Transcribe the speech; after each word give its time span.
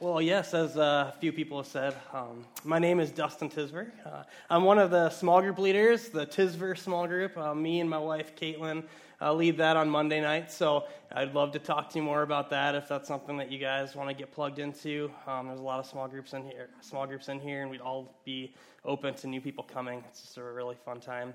Well, 0.00 0.22
yes, 0.22 0.54
as 0.54 0.78
uh, 0.78 1.12
a 1.14 1.20
few 1.20 1.30
people 1.30 1.58
have 1.58 1.66
said, 1.66 1.94
um, 2.14 2.46
my 2.64 2.78
name 2.78 3.00
is 3.00 3.10
Dustin 3.10 3.50
Tisver. 3.50 3.90
Uh, 4.02 4.22
I'm 4.48 4.64
one 4.64 4.78
of 4.78 4.90
the 4.90 5.10
small 5.10 5.42
group 5.42 5.58
leaders, 5.58 6.08
the 6.08 6.24
Tisver 6.24 6.78
small 6.78 7.06
group. 7.06 7.36
Uh, 7.36 7.54
me 7.54 7.80
and 7.80 7.90
my 7.90 7.98
wife, 7.98 8.34
Caitlin, 8.34 8.84
uh, 9.20 9.34
lead 9.34 9.58
that 9.58 9.76
on 9.76 9.90
Monday 9.90 10.22
night. 10.22 10.50
So 10.50 10.84
I'd 11.12 11.34
love 11.34 11.52
to 11.52 11.58
talk 11.58 11.90
to 11.90 11.98
you 11.98 12.02
more 12.02 12.22
about 12.22 12.48
that 12.48 12.74
if 12.74 12.88
that's 12.88 13.08
something 13.08 13.36
that 13.36 13.52
you 13.52 13.58
guys 13.58 13.94
want 13.94 14.08
to 14.08 14.14
get 14.14 14.32
plugged 14.32 14.58
into. 14.58 15.10
Um, 15.26 15.48
there's 15.48 15.60
a 15.60 15.62
lot 15.62 15.80
of 15.80 15.84
small 15.84 16.08
groups 16.08 16.32
in 16.32 16.44
here, 16.44 16.70
small 16.80 17.06
groups 17.06 17.28
in 17.28 17.38
here, 17.38 17.60
and 17.60 17.70
we'd 17.70 17.82
all 17.82 18.14
be 18.24 18.54
open 18.86 19.12
to 19.16 19.26
new 19.26 19.42
people 19.42 19.64
coming. 19.64 20.02
It's 20.08 20.22
just 20.22 20.38
a 20.38 20.42
really 20.42 20.76
fun 20.82 21.00
time. 21.00 21.34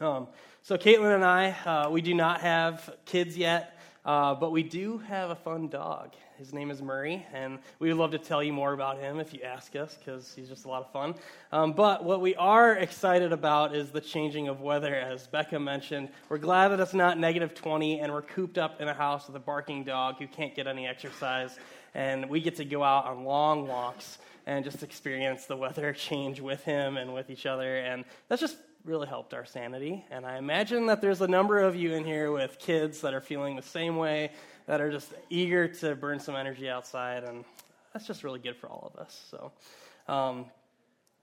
Um, 0.00 0.28
so 0.62 0.76
Caitlin 0.76 1.16
and 1.16 1.24
I, 1.24 1.50
uh, 1.66 1.90
we 1.90 2.02
do 2.02 2.14
not 2.14 2.40
have 2.40 2.88
kids 3.04 3.36
yet. 3.36 3.76
Uh, 4.04 4.34
but 4.34 4.50
we 4.50 4.62
do 4.62 4.98
have 4.98 5.30
a 5.30 5.34
fun 5.34 5.68
dog. 5.68 6.14
His 6.38 6.54
name 6.54 6.70
is 6.70 6.80
Murray, 6.80 7.26
and 7.34 7.58
we 7.80 7.88
would 7.88 7.98
love 7.98 8.12
to 8.12 8.18
tell 8.18 8.42
you 8.42 8.50
more 8.50 8.72
about 8.72 8.98
him 8.98 9.20
if 9.20 9.34
you 9.34 9.42
ask 9.42 9.76
us, 9.76 9.98
because 9.98 10.32
he's 10.34 10.48
just 10.48 10.64
a 10.64 10.68
lot 10.68 10.82
of 10.82 10.90
fun. 10.90 11.14
Um, 11.52 11.74
but 11.74 12.02
what 12.02 12.22
we 12.22 12.34
are 12.36 12.76
excited 12.76 13.30
about 13.30 13.74
is 13.74 13.90
the 13.90 14.00
changing 14.00 14.48
of 14.48 14.62
weather, 14.62 14.94
as 14.94 15.26
Becca 15.26 15.60
mentioned. 15.60 16.08
We're 16.30 16.38
glad 16.38 16.68
that 16.68 16.80
it's 16.80 16.94
not 16.94 17.18
negative 17.18 17.54
20, 17.54 18.00
and 18.00 18.10
we're 18.10 18.22
cooped 18.22 18.56
up 18.56 18.80
in 18.80 18.88
a 18.88 18.94
house 18.94 19.26
with 19.26 19.36
a 19.36 19.40
barking 19.40 19.84
dog 19.84 20.16
who 20.18 20.26
can't 20.26 20.54
get 20.54 20.66
any 20.66 20.86
exercise, 20.86 21.58
and 21.92 22.26
we 22.30 22.40
get 22.40 22.56
to 22.56 22.64
go 22.64 22.82
out 22.82 23.04
on 23.04 23.24
long 23.24 23.68
walks 23.68 24.16
and 24.46 24.64
just 24.64 24.82
experience 24.82 25.44
the 25.44 25.56
weather 25.56 25.92
change 25.98 26.40
with 26.40 26.64
him 26.64 26.96
and 26.96 27.12
with 27.12 27.28
each 27.28 27.44
other, 27.44 27.76
and 27.76 28.06
that's 28.28 28.40
just 28.40 28.56
really 28.84 29.06
helped 29.06 29.34
our 29.34 29.44
sanity. 29.44 30.04
And 30.10 30.24
I 30.24 30.38
imagine 30.38 30.86
that 30.86 31.00
there's 31.00 31.20
a 31.20 31.28
number 31.28 31.58
of 31.58 31.76
you 31.76 31.92
in 31.94 32.04
here 32.04 32.32
with 32.32 32.58
kids 32.58 33.02
that 33.02 33.14
are 33.14 33.20
feeling 33.20 33.56
the 33.56 33.62
same 33.62 33.96
way, 33.96 34.32
that 34.66 34.80
are 34.80 34.90
just 34.90 35.12
eager 35.28 35.68
to 35.68 35.94
burn 35.94 36.20
some 36.20 36.34
energy 36.34 36.68
outside. 36.68 37.24
And 37.24 37.44
that's 37.92 38.06
just 38.06 38.24
really 38.24 38.38
good 38.38 38.56
for 38.56 38.68
all 38.68 38.90
of 38.92 39.00
us. 39.00 39.20
So, 39.30 39.52
um, 40.12 40.46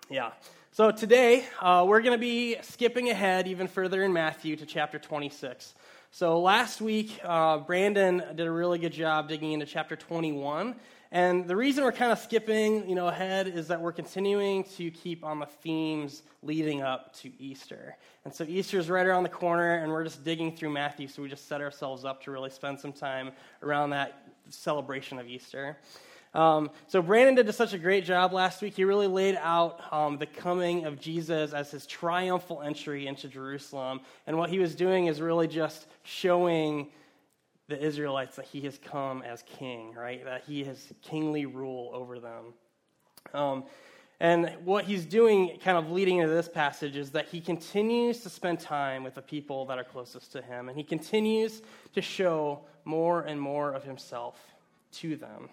yeah. 0.09 0.31
So 0.71 0.91
today, 0.91 1.45
uh, 1.59 1.85
we're 1.87 2.01
going 2.01 2.15
to 2.17 2.21
be 2.21 2.57
skipping 2.61 3.09
ahead 3.09 3.47
even 3.47 3.67
further 3.67 4.03
in 4.03 4.13
Matthew 4.13 4.55
to 4.57 4.65
chapter 4.65 4.99
26. 4.99 5.73
So 6.11 6.39
last 6.39 6.79
week, 6.79 7.19
uh, 7.23 7.57
Brandon 7.57 8.23
did 8.35 8.47
a 8.47 8.51
really 8.51 8.79
good 8.79 8.93
job 8.93 9.27
digging 9.27 9.51
into 9.53 9.65
chapter 9.65 9.95
21. 9.95 10.75
And 11.11 11.47
the 11.47 11.55
reason 11.55 11.83
we're 11.83 11.93
kind 11.93 12.11
of 12.11 12.19
skipping, 12.19 12.87
you 12.87 12.95
know, 12.95 13.07
ahead 13.07 13.47
is 13.47 13.67
that 13.69 13.79
we're 13.79 13.93
continuing 13.93 14.65
to 14.75 14.91
keep 14.91 15.23
on 15.23 15.39
the 15.39 15.45
themes 15.45 16.23
leading 16.43 16.81
up 16.81 17.15
to 17.17 17.31
Easter. 17.41 17.95
And 18.25 18.33
so 18.33 18.43
Easter 18.43 18.77
is 18.77 18.89
right 18.89 19.05
around 19.05 19.23
the 19.23 19.29
corner, 19.29 19.75
and 19.75 19.91
we're 19.91 20.03
just 20.03 20.23
digging 20.25 20.55
through 20.55 20.71
Matthew, 20.71 21.07
so 21.07 21.21
we 21.21 21.29
just 21.29 21.47
set 21.47 21.61
ourselves 21.61 22.03
up 22.03 22.21
to 22.23 22.31
really 22.31 22.49
spend 22.49 22.79
some 22.79 22.91
time 22.91 23.31
around 23.63 23.91
that 23.91 24.27
celebration 24.49 25.17
of 25.17 25.27
Easter. 25.27 25.77
Um, 26.33 26.69
so 26.87 27.01
Brandon 27.01 27.35
did 27.35 27.53
such 27.55 27.73
a 27.73 27.77
great 27.77 28.03
job 28.03 28.33
last 28.33 28.61
week. 28.61 28.75
He 28.75 28.83
really 28.83 29.07
laid 29.07 29.37
out 29.41 29.81
um, 29.91 30.17
the 30.17 30.25
coming 30.25 30.85
of 30.85 30.99
Jesus 30.99 31.53
as 31.53 31.71
his 31.71 31.85
triumphal 31.85 32.61
entry 32.61 33.07
into 33.07 33.27
Jerusalem. 33.27 34.01
And 34.27 34.37
what 34.37 34.49
he 34.49 34.59
was 34.59 34.75
doing 34.75 35.07
is 35.07 35.21
really 35.21 35.47
just 35.47 35.87
showing 36.03 36.89
the 37.67 37.81
Israelites 37.81 38.35
that 38.37 38.45
he 38.45 38.61
has 38.61 38.77
come 38.77 39.21
as 39.23 39.43
king, 39.43 39.93
right? 39.93 40.23
That 40.23 40.43
he 40.45 40.63
has 40.63 40.93
kingly 41.01 41.45
rule 41.45 41.91
over 41.93 42.19
them. 42.19 42.53
Um, 43.33 43.65
and 44.19 44.51
what 44.63 44.85
he's 44.85 45.05
doing, 45.05 45.59
kind 45.63 45.77
of 45.77 45.91
leading 45.91 46.17
into 46.17 46.33
this 46.33 46.49
passage, 46.49 46.95
is 46.95 47.11
that 47.11 47.27
he 47.27 47.39
continues 47.39 48.21
to 48.21 48.29
spend 48.29 48.59
time 48.59 49.03
with 49.03 49.15
the 49.15 49.21
people 49.21 49.65
that 49.65 49.77
are 49.77 49.83
closest 49.83 50.31
to 50.31 50.41
him, 50.41 50.69
and 50.69 50.77
he 50.77 50.83
continues 50.83 51.61
to 51.93 52.01
show 52.01 52.61
more 52.83 53.21
and 53.21 53.39
more 53.39 53.73
of 53.73 53.83
himself 53.83 54.39
to 54.93 55.15
them. 55.17 55.49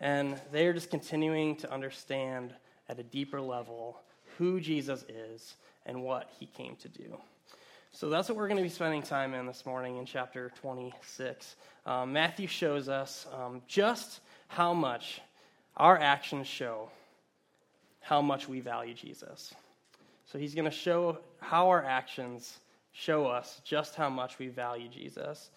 And 0.00 0.40
they 0.52 0.66
are 0.66 0.72
just 0.72 0.90
continuing 0.90 1.56
to 1.56 1.72
understand 1.72 2.54
at 2.88 2.98
a 2.98 3.02
deeper 3.02 3.40
level 3.40 4.00
who 4.38 4.60
Jesus 4.60 5.04
is 5.08 5.54
and 5.86 6.02
what 6.02 6.30
he 6.38 6.46
came 6.46 6.76
to 6.76 6.88
do. 6.88 7.18
So 7.96 8.08
that's 8.08 8.28
what 8.28 8.36
we're 8.36 8.48
going 8.48 8.56
to 8.56 8.62
be 8.64 8.68
spending 8.68 9.02
time 9.02 9.34
in 9.34 9.46
this 9.46 9.64
morning 9.64 9.98
in 9.98 10.04
chapter 10.04 10.50
26. 10.60 11.54
Um, 11.86 12.12
Matthew 12.12 12.48
shows 12.48 12.88
us 12.88 13.24
um, 13.32 13.62
just 13.68 14.18
how 14.48 14.74
much 14.74 15.20
our 15.76 15.96
actions 15.96 16.48
show 16.48 16.90
how 18.00 18.20
much 18.20 18.48
we 18.48 18.58
value 18.58 18.94
Jesus. 18.94 19.54
So 20.26 20.40
he's 20.40 20.56
going 20.56 20.64
to 20.64 20.72
show 20.72 21.18
how 21.38 21.68
our 21.68 21.84
actions 21.84 22.58
show 22.90 23.26
us 23.26 23.60
just 23.62 23.94
how 23.94 24.10
much 24.10 24.40
we 24.40 24.48
value 24.48 24.88
Jesus. 24.88 25.50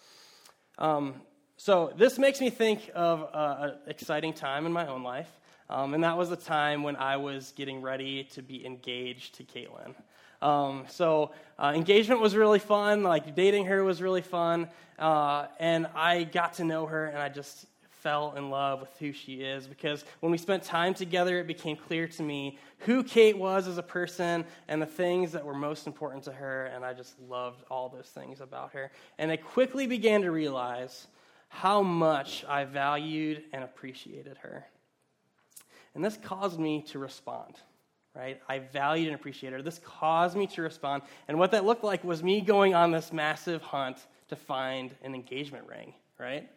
Um, 0.78 1.16
so 1.56 1.92
this 1.96 2.20
makes 2.20 2.40
me 2.40 2.50
think 2.50 2.88
of 2.94 3.28
an 3.34 3.78
exciting 3.88 4.32
time 4.32 4.64
in 4.64 4.72
my 4.72 4.86
own 4.86 5.02
life. 5.02 5.40
Um, 5.68 5.92
and 5.92 6.04
that 6.04 6.16
was 6.16 6.30
the 6.30 6.36
time 6.36 6.84
when 6.84 6.94
I 6.94 7.16
was 7.16 7.52
getting 7.56 7.82
ready 7.82 8.24
to 8.34 8.42
be 8.42 8.64
engaged 8.64 9.34
to 9.38 9.42
Caitlin. 9.42 9.96
Um, 10.40 10.84
so 10.88 11.32
uh, 11.58 11.72
engagement 11.74 12.20
was 12.20 12.36
really 12.36 12.58
fun. 12.58 13.02
Like 13.02 13.34
dating 13.34 13.66
her 13.66 13.82
was 13.84 14.00
really 14.00 14.22
fun, 14.22 14.68
uh, 14.98 15.46
and 15.58 15.86
I 15.94 16.24
got 16.24 16.54
to 16.54 16.64
know 16.64 16.86
her, 16.86 17.06
and 17.06 17.18
I 17.18 17.28
just 17.28 17.66
fell 17.90 18.34
in 18.36 18.48
love 18.48 18.80
with 18.80 18.96
who 19.00 19.12
she 19.12 19.42
is 19.42 19.66
because 19.66 20.04
when 20.20 20.30
we 20.30 20.38
spent 20.38 20.62
time 20.62 20.94
together, 20.94 21.40
it 21.40 21.48
became 21.48 21.76
clear 21.76 22.06
to 22.06 22.22
me 22.22 22.56
who 22.78 23.02
Kate 23.02 23.36
was 23.36 23.66
as 23.66 23.76
a 23.76 23.82
person 23.82 24.44
and 24.68 24.80
the 24.80 24.86
things 24.86 25.32
that 25.32 25.44
were 25.44 25.54
most 25.54 25.86
important 25.86 26.22
to 26.24 26.32
her, 26.32 26.66
and 26.66 26.84
I 26.84 26.94
just 26.94 27.18
loved 27.20 27.64
all 27.70 27.88
those 27.88 28.06
things 28.06 28.40
about 28.40 28.72
her. 28.72 28.92
And 29.18 29.32
I 29.32 29.36
quickly 29.36 29.86
began 29.86 30.22
to 30.22 30.30
realize 30.30 31.08
how 31.48 31.82
much 31.82 32.44
I 32.48 32.64
valued 32.64 33.44
and 33.52 33.64
appreciated 33.64 34.38
her. 34.38 34.66
And 35.94 36.04
this 36.04 36.18
caused 36.22 36.60
me 36.60 36.82
to 36.88 36.98
respond 36.98 37.56
right? 38.18 38.40
I 38.48 38.58
valued 38.58 39.08
and 39.08 39.14
appreciated 39.14 39.56
her. 39.56 39.62
This 39.62 39.80
caused 39.84 40.36
me 40.36 40.48
to 40.48 40.62
respond. 40.62 41.04
And 41.28 41.38
what 41.38 41.52
that 41.52 41.64
looked 41.64 41.84
like 41.84 42.02
was 42.02 42.22
me 42.22 42.40
going 42.40 42.74
on 42.74 42.90
this 42.90 43.12
massive 43.12 43.62
hunt 43.62 43.98
to 44.28 44.36
find 44.36 44.92
an 45.02 45.14
engagement 45.14 45.66
ring, 45.68 45.94
right? 46.18 46.48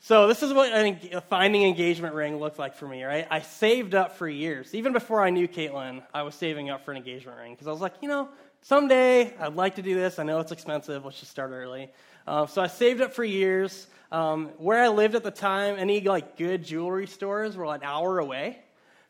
So 0.00 0.28
this 0.28 0.42
is 0.42 0.52
what 0.52 0.70
a 0.72 1.20
finding 1.22 1.62
engagement 1.62 2.14
ring 2.14 2.36
looked 2.36 2.58
like 2.58 2.76
for 2.76 2.86
me, 2.86 3.02
right? 3.02 3.26
I 3.30 3.40
saved 3.40 3.94
up 3.94 4.16
for 4.16 4.28
years. 4.28 4.74
Even 4.74 4.92
before 4.92 5.22
I 5.22 5.30
knew 5.30 5.48
Caitlin, 5.48 6.02
I 6.12 6.22
was 6.22 6.34
saving 6.34 6.68
up 6.68 6.84
for 6.84 6.90
an 6.90 6.98
engagement 6.98 7.38
ring 7.38 7.54
because 7.54 7.66
I 7.66 7.72
was 7.72 7.80
like, 7.80 7.94
you 8.02 8.08
know, 8.08 8.28
someday 8.60 9.34
I'd 9.38 9.56
like 9.56 9.76
to 9.76 9.82
do 9.82 9.94
this. 9.94 10.18
I 10.18 10.22
know 10.24 10.38
it's 10.40 10.52
expensive. 10.52 11.06
Let's 11.06 11.18
just 11.18 11.32
start 11.32 11.50
early. 11.52 11.90
Uh, 12.26 12.46
so 12.46 12.60
I 12.60 12.66
saved 12.66 13.00
up 13.00 13.14
for 13.14 13.24
years. 13.24 13.86
Um, 14.12 14.50
where 14.58 14.84
I 14.84 14.88
lived 14.88 15.14
at 15.16 15.24
the 15.24 15.32
time, 15.32 15.76
any 15.78 16.00
like 16.00 16.36
good 16.36 16.62
jewelry 16.62 17.06
stores 17.06 17.56
were 17.56 17.64
an 17.74 17.80
hour 17.82 18.18
away. 18.18 18.60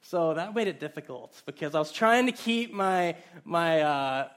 So 0.08 0.34
that 0.34 0.54
made 0.54 0.68
it 0.68 0.78
difficult 0.78 1.42
because 1.46 1.74
I 1.74 1.80
was 1.80 1.90
trying 1.90 2.26
to 2.26 2.32
keep 2.32 2.72
my, 2.72 3.16
my, 3.44 3.80
uh, 3.80 4.28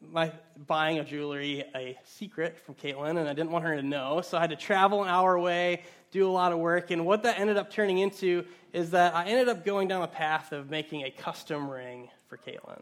my 0.00 0.32
buying 0.66 1.00
of 1.00 1.06
jewelry 1.06 1.64
a 1.74 1.98
secret 2.02 2.58
from 2.58 2.76
Caitlin, 2.76 3.18
and 3.18 3.28
I 3.28 3.34
didn't 3.34 3.50
want 3.50 3.66
her 3.66 3.76
to 3.76 3.82
know. 3.82 4.22
So 4.22 4.38
I 4.38 4.40
had 4.40 4.48
to 4.50 4.56
travel 4.56 5.02
an 5.02 5.10
hour 5.10 5.34
away, 5.34 5.82
do 6.10 6.26
a 6.26 6.32
lot 6.32 6.52
of 6.52 6.58
work. 6.58 6.90
And 6.90 7.04
what 7.04 7.24
that 7.24 7.38
ended 7.38 7.58
up 7.58 7.70
turning 7.70 7.98
into 7.98 8.46
is 8.72 8.92
that 8.92 9.14
I 9.14 9.26
ended 9.26 9.50
up 9.50 9.66
going 9.66 9.86
down 9.86 10.00
the 10.00 10.06
path 10.06 10.52
of 10.52 10.70
making 10.70 11.02
a 11.02 11.10
custom 11.10 11.68
ring 11.68 12.08
for 12.28 12.38
Caitlin. 12.38 12.80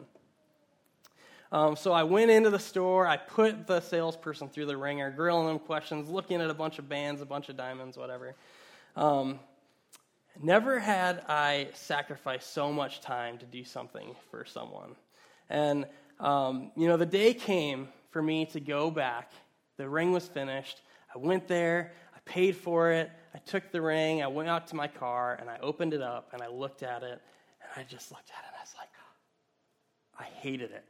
Um, 1.50 1.74
so 1.74 1.92
I 1.92 2.04
went 2.04 2.30
into 2.30 2.50
the 2.50 2.60
store, 2.60 3.08
I 3.08 3.16
put 3.16 3.66
the 3.66 3.80
salesperson 3.80 4.50
through 4.50 4.66
the 4.66 4.76
ringer, 4.76 5.10
grilling 5.10 5.48
them 5.48 5.58
questions, 5.58 6.08
looking 6.08 6.40
at 6.40 6.48
a 6.48 6.54
bunch 6.54 6.78
of 6.78 6.88
bands, 6.88 7.20
a 7.20 7.26
bunch 7.26 7.48
of 7.48 7.56
diamonds, 7.56 7.96
whatever. 7.96 8.36
Um, 8.94 9.40
Never 10.42 10.78
had 10.78 11.22
I 11.28 11.68
sacrificed 11.72 12.52
so 12.52 12.72
much 12.72 13.00
time 13.00 13.38
to 13.38 13.46
do 13.46 13.64
something 13.64 14.14
for 14.30 14.44
someone. 14.44 14.94
And, 15.48 15.86
um, 16.20 16.72
you 16.76 16.88
know, 16.88 16.96
the 16.96 17.06
day 17.06 17.32
came 17.32 17.88
for 18.10 18.22
me 18.22 18.46
to 18.46 18.60
go 18.60 18.90
back. 18.90 19.32
The 19.76 19.88
ring 19.88 20.12
was 20.12 20.26
finished. 20.26 20.82
I 21.14 21.18
went 21.18 21.48
there, 21.48 21.92
I 22.14 22.18
paid 22.24 22.56
for 22.56 22.90
it, 22.90 23.10
I 23.34 23.38
took 23.38 23.70
the 23.70 23.80
ring, 23.80 24.22
I 24.22 24.26
went 24.26 24.48
out 24.48 24.66
to 24.68 24.76
my 24.76 24.88
car, 24.88 25.36
and 25.40 25.48
I 25.48 25.58
opened 25.62 25.94
it 25.94 26.02
up 26.02 26.30
and 26.32 26.42
I 26.42 26.48
looked 26.48 26.82
at 26.82 27.02
it, 27.02 27.20
and 27.62 27.70
I 27.76 27.82
just 27.88 28.10
looked 28.10 28.30
at 28.30 28.44
it 28.44 28.48
and 28.48 28.56
I 28.58 28.62
was 28.62 28.74
like, 28.78 28.88
I 30.18 30.24
hated 30.40 30.72
it. 30.72 30.84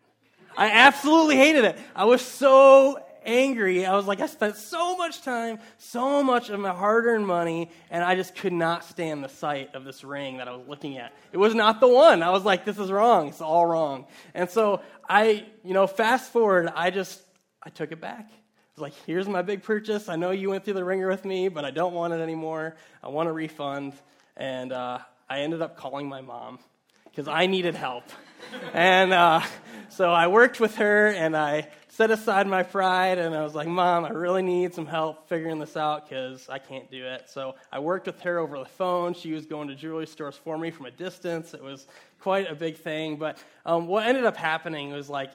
I 0.57 0.71
absolutely 0.71 1.37
hated 1.37 1.65
it. 1.65 1.79
I 1.95 2.05
was 2.05 2.23
so 2.23 3.01
angry. 3.27 3.85
I 3.85 3.95
was 3.95 4.07
like, 4.07 4.21
I 4.21 4.27
spent 4.27 4.57
so 4.57 4.97
much 4.97 5.23
time, 5.23 5.59
so 5.79 6.23
much 6.23 6.49
of 6.49 6.59
my 6.61 6.71
hard 6.71 7.07
earned 7.07 7.27
money, 7.27 7.71
and 7.91 8.03
I 8.03 8.15
just 8.15 8.35
could 8.37 8.53
not 8.53 8.85
stand 8.85 9.23
the 9.23 9.29
sight 9.29 9.75
of 9.75 9.85
this 9.85 10.05
ring 10.05 10.39
that 10.39 10.49
I 10.49 10.57
was 10.57 10.67
looking 10.67 10.97
at. 10.99 11.13
It 11.33 11.39
was 11.39 11.55
not 11.55 11.81
the 11.81 11.89
one. 11.89 12.23
I 12.23 12.31
was 12.31 12.45
like, 12.45 12.65
this 12.65 12.79
is 12.79 12.91
wrong. 12.91 13.29
It's 13.29 13.41
all 13.41 13.67
wrong. 13.67 14.07
And 14.35 14.49
so 14.49 14.81
I, 15.09 15.45
you 15.65 15.75
know, 15.75 15.87
fast 15.87 16.33
forward, 16.33 16.71
I 16.75 16.91
just, 16.91 17.21
I 17.63 17.71
took 17.71 17.93
it 17.93 18.01
back. 18.01 18.31
I 18.31 18.81
was 18.81 18.83
like, 18.83 18.95
here's 19.07 19.29
my 19.29 19.43
big 19.43 19.63
purchase. 19.63 20.09
I 20.09 20.17
know 20.17 20.31
you 20.31 20.51
went 20.51 20.65
through 20.65 20.75
the 20.75 20.85
ringer 20.85 21.09
with 21.09 21.25
me, 21.25 21.49
but 21.49 21.65
I 21.65 21.71
don't 21.71 21.95
want 21.95 22.13
it 22.13 22.21
anymore. 22.21 22.77
I 23.03 23.09
want 23.09 23.29
a 23.29 23.33
refund. 23.33 23.95
And 24.37 24.73
uh, 24.73 24.99
I 25.29 25.41
ended 25.41 25.63
up 25.63 25.77
calling 25.77 26.09
my 26.09 26.21
mom 26.21 26.59
because 27.05 27.27
I 27.27 27.47
needed 27.47 27.75
help. 27.75 28.05
and 28.75 29.13
uh, 29.13 29.41
so 29.89 30.11
I 30.13 30.27
worked 30.27 30.61
with 30.61 30.77
her 30.77 31.09
and 31.09 31.37
I 31.37 31.69
set 31.97 32.11
aside 32.11 32.47
my 32.47 32.63
pride 32.63 33.17
and 33.17 33.35
I 33.35 33.43
was 33.43 33.55
like, 33.55 33.67
Mom, 33.67 34.05
I 34.05 34.11
really 34.11 34.43
need 34.43 34.75
some 34.75 34.85
help 34.85 35.31
figuring 35.31 35.59
this 35.59 35.79
out 35.79 36.07
because 36.07 36.47
I 36.47 36.59
can't 36.59 36.91
do 36.91 37.07
it. 37.07 37.31
So 37.31 37.55
I 37.73 37.79
worked 37.79 38.07
with 38.07 38.21
her 38.21 38.39
over 38.39 38.59
the 38.59 38.67
phone. 38.67 39.15
She 39.15 39.33
was 39.33 39.47
going 39.47 39.69
to 39.69 39.75
jewelry 39.75 40.07
stores 40.07 40.37
for 40.37 40.59
me 40.59 40.71
from 40.71 40.85
a 40.85 40.91
distance. 40.91 41.55
It 41.55 41.63
was 41.63 41.87
quite 42.21 42.51
a 42.51 42.55
big 42.55 42.77
thing. 42.77 43.17
But 43.17 43.39
um, 43.65 43.87
what 43.87 44.07
ended 44.07 44.27
up 44.27 44.37
happening 44.37 44.93
was 44.93 45.09
like, 45.09 45.31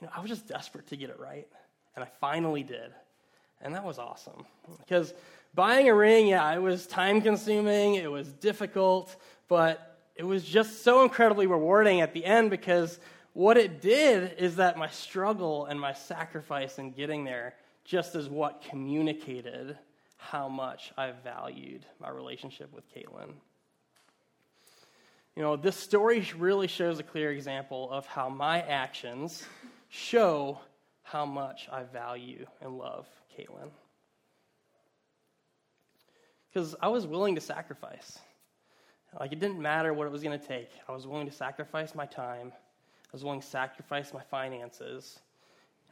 you 0.00 0.06
know, 0.06 0.12
I 0.16 0.20
was 0.20 0.30
just 0.30 0.48
desperate 0.48 0.86
to 0.86 0.96
get 0.96 1.10
it 1.10 1.20
right. 1.20 1.46
And 1.94 2.02
I 2.02 2.08
finally 2.18 2.62
did. 2.62 2.92
And 3.60 3.74
that 3.74 3.84
was 3.84 3.98
awesome. 3.98 4.46
Because 4.78 5.12
buying 5.54 5.90
a 5.90 5.94
ring, 5.94 6.28
yeah, 6.28 6.50
it 6.54 6.62
was 6.62 6.86
time 6.86 7.20
consuming, 7.20 7.96
it 7.96 8.10
was 8.10 8.26
difficult, 8.32 9.14
but 9.48 9.98
it 10.14 10.24
was 10.24 10.44
just 10.44 10.82
so 10.82 11.02
incredibly 11.02 11.46
rewarding 11.46 12.00
at 12.00 12.14
the 12.14 12.24
end 12.24 12.48
because 12.48 12.98
what 13.36 13.58
it 13.58 13.82
did 13.82 14.38
is 14.38 14.56
that 14.56 14.78
my 14.78 14.88
struggle 14.88 15.66
and 15.66 15.78
my 15.78 15.92
sacrifice 15.92 16.78
in 16.78 16.90
getting 16.90 17.22
there 17.22 17.52
just 17.84 18.16
is 18.16 18.30
what 18.30 18.64
communicated 18.70 19.76
how 20.16 20.48
much 20.48 20.90
I 20.96 21.12
valued 21.22 21.84
my 22.00 22.08
relationship 22.08 22.72
with 22.72 22.84
Caitlin. 22.94 23.34
You 25.36 25.42
know, 25.42 25.54
this 25.54 25.76
story 25.76 26.26
really 26.38 26.66
shows 26.66 26.98
a 26.98 27.02
clear 27.02 27.30
example 27.30 27.90
of 27.90 28.06
how 28.06 28.30
my 28.30 28.62
actions 28.62 29.44
show 29.90 30.58
how 31.02 31.26
much 31.26 31.68
I 31.70 31.82
value 31.82 32.46
and 32.62 32.78
love 32.78 33.06
Caitlin. 33.38 33.68
Because 36.48 36.74
I 36.80 36.88
was 36.88 37.06
willing 37.06 37.34
to 37.34 37.42
sacrifice. 37.42 38.18
Like, 39.20 39.32
it 39.32 39.40
didn't 39.40 39.60
matter 39.60 39.92
what 39.92 40.06
it 40.06 40.10
was 40.10 40.22
going 40.22 40.40
to 40.40 40.46
take. 40.46 40.70
I 40.88 40.92
was 40.92 41.06
willing 41.06 41.26
to 41.26 41.32
sacrifice 41.32 41.94
my 41.94 42.06
time, 42.06 42.52
was 43.16 43.24
willing 43.24 43.40
to 43.40 43.46
sacrifice 43.46 44.12
my 44.12 44.20
finances, 44.20 45.20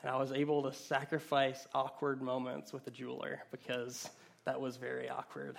and 0.03 0.11
I 0.11 0.17
was 0.19 0.31
able 0.31 0.63
to 0.65 0.75
sacrifice 0.75 1.67
awkward 1.73 2.21
moments 2.21 2.71
with 2.71 2.87
a 2.87 2.91
jeweler 2.91 3.41
because 3.51 4.11
that 4.45 4.61
was 4.61 4.77
very 4.77 5.09
awkward. 5.09 5.57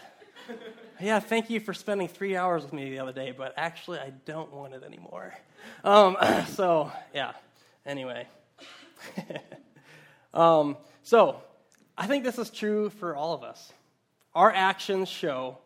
yeah, 1.02 1.20
thank 1.20 1.50
you 1.50 1.60
for 1.60 1.74
spending 1.74 2.08
three 2.08 2.36
hours 2.36 2.62
with 2.62 2.72
me 2.72 2.92
the 2.92 3.00
other 3.00 3.14
day, 3.14 3.34
but 3.36 3.56
actually, 3.58 3.98
I 3.98 4.12
don't 4.26 4.54
want 4.54 4.76
it 4.76 4.84
anymore. 4.84 5.34
Um, 5.84 6.18
so, 6.50 6.92
yeah, 7.16 7.32
anyway. 7.84 8.28
um, 10.36 10.78
so, 11.02 11.42
I 11.98 12.06
think 12.06 12.24
this 12.24 12.38
is 12.38 12.52
true 12.52 12.92
for 12.92 13.16
all 13.16 13.34
of 13.34 13.42
us. 13.42 13.74
Our 14.36 14.52
actions 14.52 15.10
show 15.10 15.58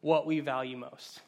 what 0.00 0.26
we 0.26 0.40
value 0.40 0.76
most. 0.78 1.20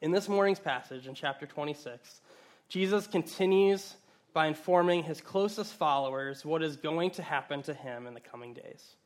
In 0.00 0.12
this 0.12 0.28
morning's 0.28 0.60
passage, 0.60 1.08
in 1.08 1.14
chapter 1.16 1.44
26, 1.44 2.20
Jesus 2.68 3.06
continues 3.06 3.94
by 4.32 4.46
informing 4.46 5.04
his 5.04 5.20
closest 5.20 5.72
followers 5.74 6.44
what 6.44 6.62
is 6.62 6.76
going 6.76 7.10
to 7.12 7.22
happen 7.22 7.62
to 7.62 7.74
him 7.74 8.06
in 8.06 8.14
the 8.14 8.20
coming 8.20 8.52
days. 8.52 8.96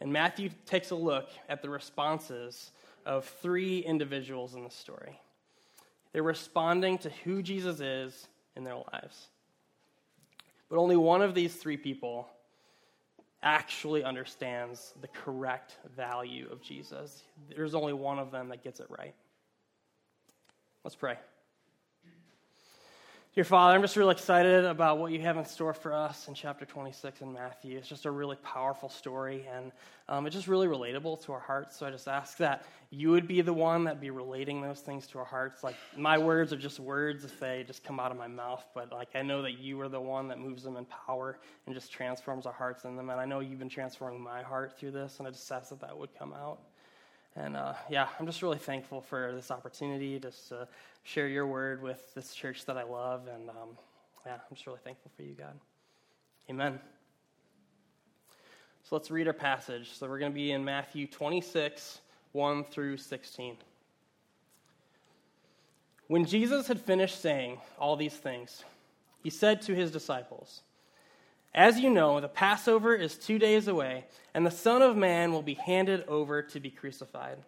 And 0.00 0.12
Matthew 0.12 0.50
takes 0.66 0.90
a 0.90 0.96
look 0.96 1.28
at 1.48 1.62
the 1.62 1.68
responses 1.68 2.72
of 3.04 3.24
three 3.42 3.80
individuals 3.80 4.54
in 4.54 4.64
the 4.64 4.70
story. 4.70 5.20
They're 6.12 6.22
responding 6.22 6.98
to 6.98 7.10
who 7.24 7.42
Jesus 7.42 7.80
is 7.80 8.28
in 8.56 8.64
their 8.64 8.76
lives. 8.76 9.28
But 10.68 10.78
only 10.78 10.96
one 10.96 11.22
of 11.22 11.34
these 11.34 11.54
three 11.54 11.76
people 11.76 12.28
actually 13.42 14.04
understands 14.04 14.94
the 15.00 15.08
correct 15.08 15.76
value 15.96 16.48
of 16.50 16.62
Jesus. 16.62 17.22
There's 17.54 17.74
only 17.74 17.92
one 17.92 18.18
of 18.18 18.30
them 18.30 18.48
that 18.48 18.62
gets 18.62 18.80
it 18.80 18.86
right. 18.88 19.14
Let's 20.84 20.96
pray. 20.96 21.18
Dear 23.34 23.44
Father, 23.44 23.74
I'm 23.74 23.80
just 23.80 23.96
really 23.96 24.12
excited 24.12 24.66
about 24.66 24.98
what 24.98 25.10
you 25.10 25.20
have 25.20 25.38
in 25.38 25.46
store 25.46 25.72
for 25.72 25.94
us 25.94 26.28
in 26.28 26.34
chapter 26.34 26.66
26 26.66 27.22
in 27.22 27.32
Matthew. 27.32 27.78
It's 27.78 27.88
just 27.88 28.04
a 28.04 28.10
really 28.10 28.36
powerful 28.44 28.90
story, 28.90 29.46
and 29.50 29.72
um, 30.06 30.26
it's 30.26 30.36
just 30.36 30.48
really 30.48 30.66
relatable 30.66 31.24
to 31.24 31.32
our 31.32 31.40
hearts. 31.40 31.78
So 31.78 31.86
I 31.86 31.90
just 31.90 32.08
ask 32.08 32.36
that 32.36 32.66
you 32.90 33.10
would 33.10 33.26
be 33.26 33.40
the 33.40 33.52
one 33.54 33.84
that 33.84 34.02
be 34.02 34.10
relating 34.10 34.60
those 34.60 34.80
things 34.80 35.06
to 35.06 35.18
our 35.18 35.24
hearts. 35.24 35.64
Like 35.64 35.76
my 35.96 36.18
words 36.18 36.52
are 36.52 36.58
just 36.58 36.78
words 36.78 37.24
if 37.24 37.40
they 37.40 37.64
just 37.66 37.82
come 37.82 37.98
out 37.98 38.10
of 38.10 38.18
my 38.18 38.28
mouth, 38.28 38.66
but 38.74 38.92
like 38.92 39.08
I 39.14 39.22
know 39.22 39.40
that 39.40 39.58
you 39.58 39.80
are 39.80 39.88
the 39.88 39.98
one 39.98 40.28
that 40.28 40.38
moves 40.38 40.62
them 40.62 40.76
in 40.76 40.84
power 40.84 41.38
and 41.64 41.74
just 41.74 41.90
transforms 41.90 42.44
our 42.44 42.52
hearts 42.52 42.84
in 42.84 42.96
them. 42.96 43.08
And 43.08 43.18
I 43.18 43.24
know 43.24 43.40
you've 43.40 43.58
been 43.58 43.70
transforming 43.70 44.20
my 44.20 44.42
heart 44.42 44.78
through 44.78 44.90
this, 44.90 45.20
and 45.20 45.26
I 45.26 45.30
just 45.30 45.50
ask 45.50 45.70
that 45.70 45.80
that 45.80 45.96
would 45.96 46.14
come 46.18 46.34
out. 46.34 46.60
And 47.36 47.56
uh, 47.56 47.74
yeah, 47.88 48.08
I'm 48.18 48.26
just 48.26 48.42
really 48.42 48.58
thankful 48.58 49.00
for 49.00 49.32
this 49.34 49.50
opportunity 49.50 50.18
just 50.18 50.48
to 50.48 50.68
share 51.02 51.28
your 51.28 51.46
word 51.46 51.82
with 51.82 52.14
this 52.14 52.34
church 52.34 52.66
that 52.66 52.76
I 52.76 52.82
love. 52.82 53.26
And 53.26 53.48
um, 53.50 53.78
yeah, 54.26 54.34
I'm 54.34 54.54
just 54.54 54.66
really 54.66 54.80
thankful 54.84 55.10
for 55.16 55.22
you, 55.22 55.34
God. 55.34 55.58
Amen. 56.50 56.78
So 58.82 58.96
let's 58.96 59.10
read 59.10 59.26
our 59.26 59.32
passage. 59.32 59.92
So 59.92 60.08
we're 60.08 60.18
going 60.18 60.32
to 60.32 60.36
be 60.36 60.52
in 60.52 60.64
Matthew 60.64 61.06
26, 61.06 62.00
1 62.32 62.64
through 62.64 62.96
16. 62.98 63.56
When 66.08 66.26
Jesus 66.26 66.66
had 66.66 66.80
finished 66.80 67.22
saying 67.22 67.58
all 67.78 67.96
these 67.96 68.14
things, 68.14 68.64
he 69.22 69.30
said 69.30 69.62
to 69.62 69.74
his 69.74 69.90
disciples, 69.90 70.62
as 71.54 71.78
you 71.78 71.90
know, 71.90 72.20
the 72.20 72.28
Passover 72.28 72.94
is 72.94 73.16
two 73.16 73.38
days 73.38 73.68
away, 73.68 74.06
and 74.32 74.46
the 74.46 74.50
Son 74.50 74.80
of 74.80 74.96
Man 74.96 75.32
will 75.32 75.42
be 75.42 75.54
handed 75.54 76.04
over 76.08 76.42
to 76.42 76.60
be 76.60 76.70
crucified. 76.70 77.38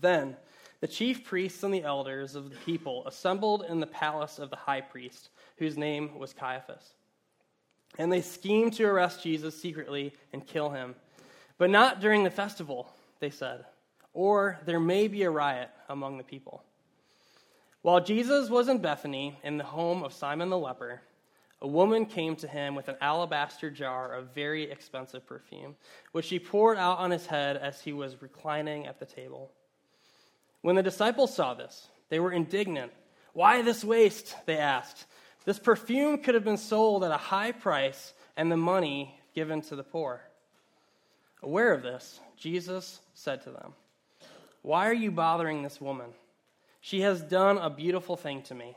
Then 0.00 0.36
the 0.80 0.88
chief 0.88 1.24
priests 1.24 1.62
and 1.62 1.72
the 1.72 1.84
elders 1.84 2.34
of 2.34 2.50
the 2.50 2.56
people 2.56 3.06
assembled 3.06 3.64
in 3.68 3.80
the 3.80 3.86
palace 3.86 4.38
of 4.38 4.50
the 4.50 4.56
high 4.56 4.80
priest, 4.80 5.30
whose 5.56 5.76
name 5.76 6.18
was 6.18 6.32
Caiaphas. 6.32 6.94
And 7.98 8.12
they 8.12 8.22
schemed 8.22 8.74
to 8.74 8.84
arrest 8.84 9.22
Jesus 9.22 9.60
secretly 9.60 10.12
and 10.32 10.46
kill 10.46 10.70
him. 10.70 10.94
But 11.58 11.70
not 11.70 12.00
during 12.00 12.24
the 12.24 12.30
festival, 12.30 12.92
they 13.20 13.30
said, 13.30 13.64
or 14.14 14.58
there 14.64 14.80
may 14.80 15.08
be 15.08 15.22
a 15.22 15.30
riot 15.30 15.70
among 15.88 16.18
the 16.18 16.24
people. 16.24 16.64
While 17.82 18.00
Jesus 18.00 18.48
was 18.48 18.68
in 18.68 18.78
Bethany, 18.78 19.38
in 19.42 19.58
the 19.58 19.64
home 19.64 20.02
of 20.02 20.12
Simon 20.12 20.50
the 20.50 20.58
leper, 20.58 21.02
a 21.62 21.66
woman 21.68 22.06
came 22.06 22.34
to 22.34 22.48
him 22.48 22.74
with 22.74 22.88
an 22.88 22.96
alabaster 23.00 23.70
jar 23.70 24.12
of 24.12 24.34
very 24.34 24.68
expensive 24.68 25.24
perfume, 25.24 25.76
which 26.10 26.26
she 26.26 26.40
poured 26.40 26.76
out 26.76 26.98
on 26.98 27.12
his 27.12 27.24
head 27.24 27.56
as 27.56 27.80
he 27.80 27.92
was 27.92 28.20
reclining 28.20 28.88
at 28.88 28.98
the 28.98 29.06
table. 29.06 29.52
When 30.62 30.74
the 30.74 30.82
disciples 30.82 31.32
saw 31.32 31.54
this, 31.54 31.86
they 32.08 32.18
were 32.18 32.32
indignant. 32.32 32.90
Why 33.32 33.62
this 33.62 33.84
waste? 33.84 34.34
They 34.44 34.58
asked. 34.58 35.06
This 35.44 35.60
perfume 35.60 36.18
could 36.18 36.34
have 36.34 36.44
been 36.44 36.56
sold 36.56 37.04
at 37.04 37.12
a 37.12 37.16
high 37.16 37.52
price 37.52 38.12
and 38.36 38.50
the 38.50 38.56
money 38.56 39.16
given 39.32 39.62
to 39.62 39.76
the 39.76 39.84
poor. 39.84 40.20
Aware 41.44 41.74
of 41.74 41.84
this, 41.84 42.18
Jesus 42.36 42.98
said 43.14 43.42
to 43.42 43.50
them, 43.50 43.74
Why 44.62 44.88
are 44.88 44.92
you 44.92 45.12
bothering 45.12 45.62
this 45.62 45.80
woman? 45.80 46.10
She 46.80 47.02
has 47.02 47.22
done 47.22 47.56
a 47.58 47.70
beautiful 47.70 48.16
thing 48.16 48.42
to 48.42 48.54
me. 48.56 48.76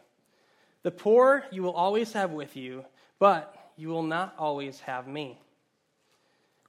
The 0.86 0.92
poor 0.92 1.44
you 1.50 1.63
will 1.63 1.74
always 1.74 2.13
have 2.13 2.30
with 2.30 2.56
you, 2.56 2.86
but 3.18 3.58
you 3.75 3.89
will 3.89 4.04
not 4.04 4.36
always 4.38 4.80
have 4.82 5.08
me. 5.08 5.42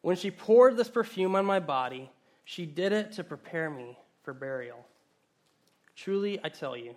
When 0.00 0.16
she 0.16 0.30
poured 0.30 0.78
this 0.78 0.88
perfume 0.88 1.36
on 1.36 1.44
my 1.44 1.60
body, 1.60 2.10
she 2.46 2.64
did 2.64 2.94
it 2.94 3.12
to 3.12 3.24
prepare 3.24 3.68
me 3.68 3.98
for 4.22 4.32
burial. 4.32 4.86
Truly, 5.96 6.40
I 6.42 6.48
tell 6.48 6.74
you, 6.78 6.96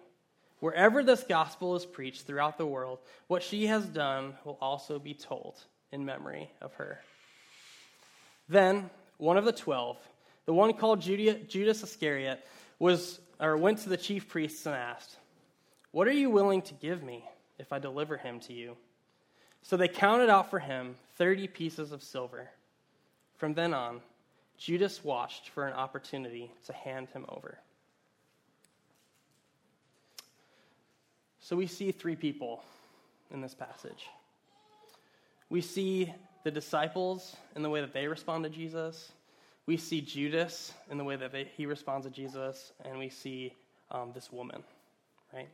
wherever 0.61 1.03
this 1.03 1.25
gospel 1.27 1.75
is 1.75 1.85
preached 1.85 2.25
throughout 2.25 2.57
the 2.57 2.65
world, 2.65 2.99
what 3.27 3.43
she 3.43 3.67
has 3.67 3.83
done 3.85 4.35
will 4.45 4.57
also 4.61 4.97
be 4.97 5.13
told 5.13 5.55
in 5.91 6.05
memory 6.05 6.49
of 6.61 6.73
her. 6.75 7.01
Then 8.47 8.89
one 9.17 9.35
of 9.35 9.43
the 9.43 9.51
twelve, 9.51 9.97
the 10.45 10.53
one 10.53 10.71
called 10.71 11.01
Judas 11.01 11.83
Iscariot, 11.83 12.39
was 12.79 13.19
or 13.41 13.57
went 13.57 13.79
to 13.79 13.89
the 13.89 13.97
chief 13.97 14.29
priests 14.29 14.65
and 14.65 14.73
asked, 14.73 15.17
what 15.91 16.07
are 16.07 16.13
you 16.13 16.29
willing 16.29 16.61
to 16.63 16.73
give 16.75 17.03
me 17.03 17.23
if 17.57 17.73
I 17.73 17.79
deliver 17.79 18.17
him 18.17 18.39
to 18.41 18.53
you? 18.53 18.77
So 19.61 19.77
they 19.77 19.87
counted 19.87 20.29
out 20.29 20.49
for 20.49 20.59
him 20.59 20.95
30 21.17 21.47
pieces 21.47 21.91
of 21.91 22.03
silver. 22.03 22.49
From 23.37 23.53
then 23.53 23.73
on, 23.73 24.01
Judas 24.57 25.03
watched 25.03 25.49
for 25.49 25.67
an 25.67 25.73
opportunity 25.73 26.51
to 26.65 26.73
hand 26.73 27.09
him 27.09 27.25
over. 27.29 27.57
So 31.39 31.55
we 31.55 31.67
see 31.67 31.91
three 31.91 32.15
people 32.15 32.63
in 33.31 33.41
this 33.41 33.55
passage. 33.55 34.05
We 35.49 35.61
see 35.61 36.13
the 36.43 36.51
disciples 36.51 37.35
in 37.55 37.63
the 37.63 37.69
way 37.69 37.81
that 37.81 37.93
they 37.93 38.07
respond 38.07 38.43
to 38.43 38.49
Jesus. 38.49 39.11
We 39.65 39.77
see 39.77 40.01
Judas 40.01 40.73
in 40.91 40.97
the 40.97 41.03
way 41.03 41.15
that 41.15 41.31
they, 41.31 41.49
he 41.55 41.65
responds 41.65 42.05
to 42.05 42.11
Jesus. 42.11 42.71
And 42.85 42.99
we 42.99 43.09
see 43.09 43.53
um, 43.91 44.11
this 44.13 44.31
woman, 44.31 44.63
right? 45.33 45.49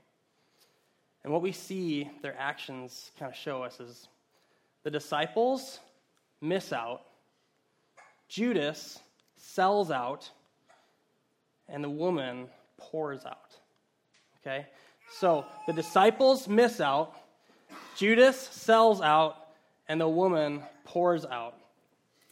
And 1.25 1.33
what 1.33 1.41
we 1.41 1.53
see 1.53 2.07
their 2.21 2.35
actions 2.37 3.09
kind 3.17 3.31
of 3.31 3.35
show 3.35 3.63
us 3.63 3.79
is 3.79 4.07
the 4.83 4.91
disciples 4.91 5.79
miss 6.39 6.71
out, 6.71 7.01
Judas 8.29 8.99
sells 9.35 9.89
out, 9.89 10.29
and 11.67 11.83
the 11.83 11.89
woman 11.89 12.45
pours 12.77 13.25
out. 13.25 13.57
Okay? 14.39 14.67
So 15.17 15.47
the 15.65 15.73
disciples 15.73 16.47
miss 16.47 16.79
out, 16.79 17.15
Judas 17.97 18.39
sells 18.39 19.01
out, 19.01 19.47
and 19.87 19.99
the 19.99 20.07
woman 20.07 20.61
pours 20.83 21.25
out. 21.25 21.55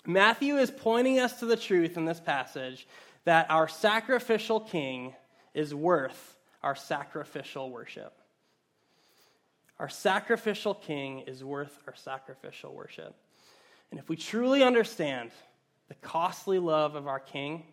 Matthew 0.05 0.57
is 0.57 0.69
pointing 0.69 1.19
us 1.19 1.39
to 1.39 1.47
the 1.47 1.57
truth 1.57 1.97
in 1.97 2.05
this 2.05 2.19
passage 2.19 2.87
that 3.25 3.49
our 3.49 3.67
sacrificial 3.67 4.59
king 4.59 5.15
is 5.55 5.73
worth 5.73 6.37
our 6.61 6.75
sacrificial 6.75 7.71
worship. 7.71 8.13
Our 9.79 9.89
sacrificial 9.89 10.73
king 10.73 11.21
is 11.21 11.43
worth 11.43 11.77
our 11.87 11.95
sacrificial 11.95 12.73
worship. 12.73 13.15
And 13.91 13.99
if 13.99 14.09
we 14.09 14.15
truly 14.15 14.63
understand 14.63 15.31
the 15.87 15.95
costly 15.95 16.59
love 16.59 16.95
of 16.95 17.07
our 17.07 17.19
king, 17.19 17.63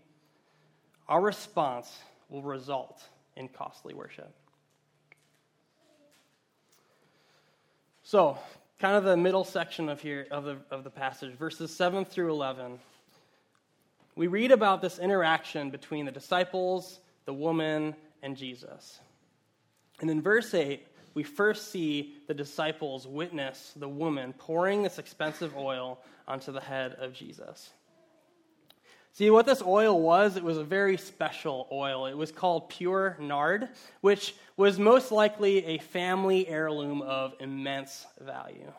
our 1.09 1.21
response 1.21 1.99
will 2.29 2.43
result 2.43 3.03
in 3.37 3.49
costly 3.49 3.95
worship. 3.95 4.33
So, 8.03 8.39
kind 8.79 8.97
of 8.97 9.05
the 9.05 9.17
middle 9.17 9.45
section 9.45 9.89
of 9.89 10.01
here 10.01 10.27
of 10.31 10.45
the, 10.45 10.57
of 10.71 10.85
the 10.85 10.91
passage, 10.91 11.35
verses 11.35 11.75
7 11.75 12.05
through 12.05 12.31
11. 12.31 12.79
We 14.17 14.27
read 14.27 14.51
about 14.53 14.83
this 14.83 14.99
interaction 14.99 15.71
between 15.71 16.07
the 16.07 16.13
disciples, 16.13 17.01
the 17.25 17.33
woman, 17.33 17.95
and 18.23 18.37
Jesus. 18.37 19.01
And 20.01 20.11
in 20.11 20.21
verse 20.21 20.53
8, 20.55 20.85
we 21.15 21.23
first 21.23 21.71
see 21.71 22.15
the 22.27 22.35
disciples 22.35 23.07
witness 23.07 23.73
the 23.77 23.89
woman 23.89 24.33
pouring 24.33 24.83
this 24.83 24.99
expensive 24.99 25.57
oil 25.57 25.99
onto 26.29 26.53
the 26.53 26.61
head 26.61 26.93
of 26.95 27.13
Jesus. 27.13 27.71
See, 29.13 29.29
what 29.29 29.45
this 29.45 29.61
oil 29.61 30.01
was, 30.01 30.37
it 30.37 30.45
was 30.45 30.57
a 30.57 30.65
very 30.65 30.97
special 30.97 31.67
oil. 31.73 32.07
It 32.07 32.17
was 32.17 32.31
called 32.31 32.69
pure 32.69 33.17
nard, 33.21 33.69
which 34.03 34.37
was 34.57 34.79
most 34.79 35.11
likely 35.11 35.65
a 35.67 35.79
family 35.79 36.47
heirloom 36.47 37.03
of 37.03 37.35
immense 37.41 38.07
value. 38.21 38.73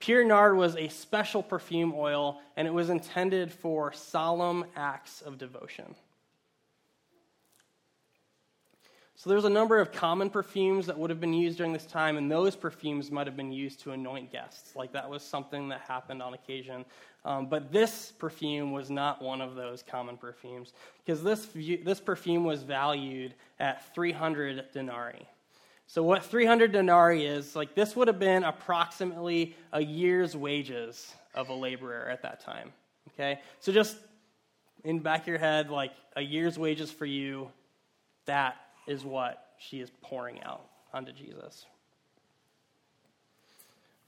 Pure 0.00 0.24
nard 0.24 0.56
was 0.56 0.74
a 0.76 0.88
special 0.88 1.42
perfume 1.42 1.92
oil, 1.94 2.40
and 2.56 2.66
it 2.66 2.74
was 2.74 2.90
intended 2.90 3.52
for 3.52 3.92
solemn 3.92 4.64
acts 4.74 5.20
of 5.20 5.38
devotion. 5.38 5.94
So 9.20 9.28
there's 9.28 9.44
a 9.44 9.50
number 9.50 9.78
of 9.78 9.92
common 9.92 10.30
perfumes 10.30 10.86
that 10.86 10.96
would 10.96 11.10
have 11.10 11.20
been 11.20 11.34
used 11.34 11.58
during 11.58 11.74
this 11.74 11.84
time, 11.84 12.16
and 12.16 12.30
those 12.30 12.56
perfumes 12.56 13.10
might 13.10 13.26
have 13.26 13.36
been 13.36 13.52
used 13.52 13.80
to 13.80 13.90
anoint 13.90 14.32
guests. 14.32 14.74
Like 14.74 14.92
that 14.92 15.10
was 15.10 15.22
something 15.22 15.68
that 15.68 15.82
happened 15.82 16.22
on 16.22 16.32
occasion. 16.32 16.86
Um, 17.26 17.44
but 17.44 17.70
this 17.70 18.14
perfume 18.18 18.72
was 18.72 18.90
not 18.90 19.20
one 19.20 19.42
of 19.42 19.56
those 19.56 19.82
common 19.82 20.16
perfumes, 20.16 20.72
because 21.04 21.22
this, 21.22 21.48
this 21.84 22.00
perfume 22.00 22.44
was 22.44 22.62
valued 22.62 23.34
at 23.58 23.94
300 23.94 24.72
denarii. 24.72 25.28
So, 25.86 26.02
what 26.02 26.24
300 26.24 26.72
denarii 26.72 27.26
is, 27.26 27.54
like 27.54 27.74
this 27.74 27.94
would 27.96 28.08
have 28.08 28.18
been 28.18 28.42
approximately 28.42 29.54
a 29.74 29.82
year's 29.82 30.34
wages 30.34 31.12
of 31.34 31.50
a 31.50 31.54
laborer 31.54 32.08
at 32.08 32.22
that 32.22 32.40
time. 32.40 32.72
Okay? 33.12 33.38
So, 33.58 33.70
just 33.70 33.98
in 34.82 35.00
back 35.00 35.20
of 35.20 35.26
your 35.26 35.36
head, 35.36 35.68
like 35.68 35.92
a 36.16 36.22
year's 36.22 36.58
wages 36.58 36.90
for 36.90 37.04
you, 37.04 37.50
that 38.24 38.56
is 38.90 39.04
what 39.04 39.52
she 39.56 39.80
is 39.80 39.90
pouring 40.02 40.42
out 40.42 40.66
onto 40.92 41.12
Jesus. 41.12 41.64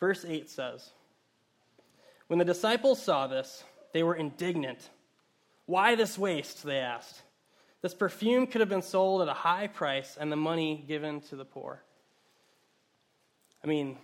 Verse 0.01 0.25
8 0.25 0.51
says 0.51 0.91
When 2.27 2.41
the 2.41 2.45
disciples 2.45 3.01
saw 3.01 3.29
this, 3.29 3.63
they 3.93 4.03
were 4.03 4.17
indignant. 4.17 4.91
Why 5.67 5.95
this 5.95 6.19
waste? 6.19 6.65
They 6.65 6.79
asked. 6.79 7.23
This 7.81 7.95
perfume 7.95 8.49
could 8.49 8.61
have 8.61 8.69
been 8.69 8.83
sold 8.83 9.23
at 9.23 9.29
a 9.29 9.35
high 9.35 9.69
price 9.69 10.17
and 10.19 10.33
the 10.33 10.37
money 10.37 10.85
given 10.89 11.21
to 11.23 11.37
the 11.37 11.45
poor. 11.45 11.83
I 13.63 13.69
mean, 13.69 13.97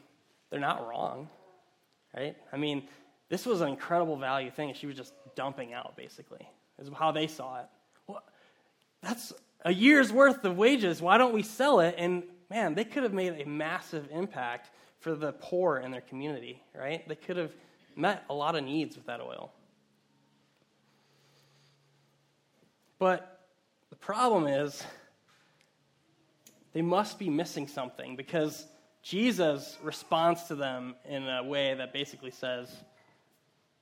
they're 0.50 0.61
not 0.61 0.87
wrong, 0.87 1.28
right? 2.16 2.37
I 2.52 2.56
mean, 2.56 2.85
this 3.28 3.44
was 3.44 3.61
an 3.61 3.68
incredible 3.68 4.16
value 4.16 4.52
thing 4.52 4.73
she 4.75 4.87
was 4.87 4.97
just 4.97 5.12
dumping 5.35 5.75
out, 5.75 5.97
basically, 5.97 6.49
is 6.78 6.88
how 6.97 7.11
they 7.11 7.26
saw 7.26 7.61
it. 7.61 7.66
Well, 8.06 8.23
that's 9.02 9.32
a 9.65 9.73
year's 9.73 10.12
worth 10.12 10.45
of 10.45 10.57
wages. 10.57 11.03
Why 11.03 11.19
don't 11.19 11.35
we 11.35 11.43
sell 11.43 11.81
it? 11.81 11.95
And 11.99 12.23
man, 12.50 12.75
they 12.75 12.85
could 12.85 13.03
have 13.03 13.12
made 13.12 13.41
a 13.41 13.47
massive 13.47 14.09
impact 14.11 14.71
for 15.00 15.15
the 15.15 15.33
poor 15.33 15.79
in 15.79 15.91
their 15.91 16.00
community, 16.00 16.62
right? 16.75 17.07
They 17.09 17.15
could 17.15 17.37
have 17.37 17.53
met 17.97 18.25
a 18.31 18.35
lot 18.35 18.57
of 18.57 18.65
needs 18.65 18.97
with 18.97 19.07
that 19.07 19.21
oil. 19.21 19.53
But 22.99 23.41
the 23.91 23.97
problem 23.97 24.47
is, 24.47 24.83
they 26.73 26.83
must 26.83 27.19
be 27.19 27.31
missing 27.31 27.67
something 27.67 28.17
because 28.17 28.67
Jesus 29.03 29.79
responds 29.83 30.45
to 30.45 30.55
them 30.55 30.95
in 31.09 31.29
a 31.29 31.43
way 31.43 31.75
that 31.75 31.93
basically 31.93 32.31
says, 32.31 32.71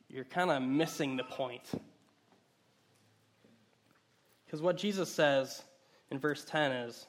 You're 0.09 0.25
kind 0.25 0.50
of 0.50 0.62
missing 0.62 1.16
the 1.16 1.25
point. 1.25 1.64
Because 4.56 4.64
what 4.64 4.78
Jesus 4.78 5.10
says 5.10 5.62
in 6.10 6.18
verse 6.18 6.42
10 6.42 6.72
is, 6.72 7.06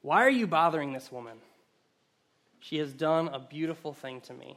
Why 0.00 0.24
are 0.24 0.30
you 0.30 0.46
bothering 0.46 0.94
this 0.94 1.12
woman? 1.12 1.36
She 2.58 2.78
has 2.78 2.94
done 2.94 3.28
a 3.28 3.38
beautiful 3.38 3.92
thing 3.92 4.22
to 4.22 4.32
me. 4.32 4.56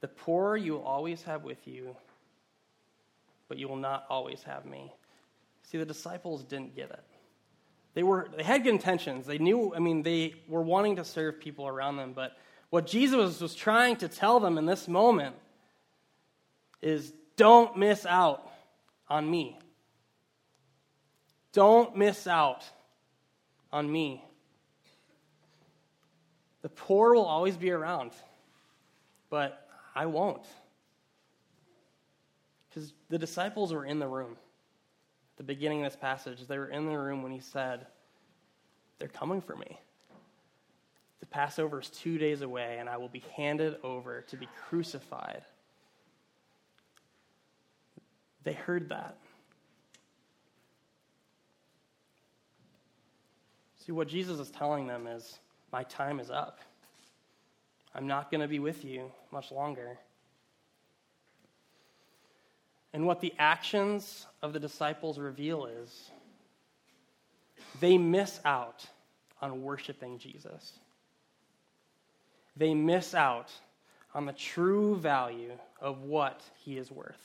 The 0.00 0.06
poor 0.06 0.56
you 0.56 0.74
will 0.74 0.84
always 0.84 1.24
have 1.24 1.42
with 1.42 1.66
you, 1.66 1.96
but 3.48 3.58
you 3.58 3.66
will 3.66 3.74
not 3.74 4.06
always 4.08 4.44
have 4.44 4.64
me. 4.64 4.92
See, 5.64 5.76
the 5.76 5.84
disciples 5.84 6.44
didn't 6.44 6.76
get 6.76 6.90
it. 6.90 7.02
They, 7.94 8.04
were, 8.04 8.28
they 8.36 8.44
had 8.44 8.62
good 8.62 8.74
intentions. 8.74 9.26
They 9.26 9.38
knew, 9.38 9.74
I 9.74 9.80
mean, 9.80 10.04
they 10.04 10.36
were 10.46 10.62
wanting 10.62 10.94
to 10.96 11.04
serve 11.04 11.40
people 11.40 11.66
around 11.66 11.96
them, 11.96 12.12
but 12.12 12.36
what 12.70 12.86
Jesus 12.86 13.40
was 13.40 13.56
trying 13.56 13.96
to 13.96 14.06
tell 14.06 14.38
them 14.38 14.56
in 14.56 14.66
this 14.66 14.86
moment 14.86 15.34
is 16.80 17.12
don't 17.36 17.76
miss 17.76 18.06
out 18.06 18.48
on 19.08 19.28
me. 19.28 19.58
Don't 21.54 21.96
miss 21.96 22.26
out 22.26 22.64
on 23.72 23.90
me. 23.90 24.22
The 26.62 26.68
poor 26.68 27.14
will 27.14 27.24
always 27.24 27.56
be 27.56 27.70
around, 27.70 28.10
but 29.30 29.68
I 29.94 30.06
won't. 30.06 30.44
Because 32.68 32.92
the 33.08 33.18
disciples 33.18 33.72
were 33.72 33.84
in 33.84 34.00
the 34.00 34.08
room. 34.08 34.32
At 34.32 35.36
the 35.38 35.44
beginning 35.44 35.84
of 35.84 35.92
this 35.92 36.00
passage, 36.00 36.46
they 36.48 36.58
were 36.58 36.68
in 36.68 36.86
the 36.86 36.98
room 36.98 37.22
when 37.22 37.30
he 37.30 37.40
said, 37.40 37.86
They're 38.98 39.08
coming 39.08 39.40
for 39.40 39.54
me. 39.54 39.78
The 41.20 41.26
Passover 41.26 41.80
is 41.80 41.88
two 41.88 42.18
days 42.18 42.42
away, 42.42 42.78
and 42.80 42.88
I 42.88 42.96
will 42.96 43.08
be 43.08 43.22
handed 43.36 43.76
over 43.84 44.22
to 44.22 44.36
be 44.36 44.48
crucified. 44.68 45.42
They 48.42 48.52
heard 48.54 48.88
that. 48.88 49.16
See, 53.84 53.92
what 53.92 54.08
Jesus 54.08 54.40
is 54.40 54.50
telling 54.50 54.86
them 54.86 55.06
is, 55.06 55.38
My 55.70 55.82
time 55.82 56.20
is 56.20 56.30
up. 56.30 56.58
I'm 57.94 58.06
not 58.06 58.30
going 58.30 58.40
to 58.40 58.48
be 58.48 58.58
with 58.58 58.84
you 58.84 59.12
much 59.30 59.52
longer. 59.52 59.98
And 62.92 63.06
what 63.06 63.20
the 63.20 63.34
actions 63.38 64.26
of 64.40 64.52
the 64.52 64.60
disciples 64.60 65.18
reveal 65.18 65.66
is 65.66 66.10
they 67.80 67.98
miss 67.98 68.40
out 68.44 68.86
on 69.42 69.62
worshiping 69.62 70.18
Jesus. 70.18 70.72
They 72.56 72.72
miss 72.72 73.14
out 73.14 73.50
on 74.14 74.26
the 74.26 74.32
true 74.32 74.96
value 74.96 75.52
of 75.80 76.02
what 76.02 76.40
he 76.64 76.78
is 76.78 76.90
worth. 76.90 77.20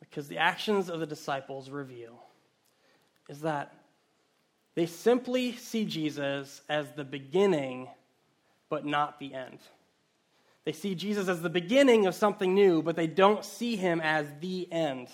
Because 0.00 0.28
the 0.28 0.38
actions 0.38 0.88
of 0.88 1.00
the 1.00 1.06
disciples 1.06 1.68
reveal 1.68 2.22
is 3.28 3.40
that 3.40 3.72
they 4.74 4.86
simply 4.86 5.56
see 5.56 5.84
Jesus 5.84 6.60
as 6.68 6.86
the 6.92 7.04
beginning, 7.04 7.88
but 8.68 8.84
not 8.84 9.18
the 9.18 9.34
end. 9.34 9.58
They 10.64 10.72
see 10.72 10.94
Jesus 10.94 11.28
as 11.28 11.40
the 11.40 11.48
beginning 11.48 12.06
of 12.06 12.14
something 12.14 12.54
new, 12.54 12.82
but 12.82 12.96
they 12.96 13.06
don't 13.06 13.44
see 13.44 13.76
him 13.76 14.00
as 14.00 14.26
the 14.40 14.70
end. 14.70 15.08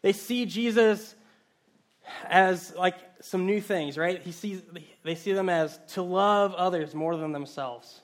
They 0.00 0.12
see 0.12 0.46
Jesus 0.46 1.14
as 2.24 2.74
like 2.74 2.94
some 3.20 3.46
new 3.46 3.60
things, 3.60 3.98
right? 3.98 4.22
He 4.22 4.32
sees, 4.32 4.62
they 5.02 5.14
see 5.14 5.32
them 5.32 5.48
as 5.48 5.78
to 5.94 6.02
love 6.02 6.54
others 6.54 6.94
more 6.94 7.16
than 7.16 7.32
themselves. 7.32 8.00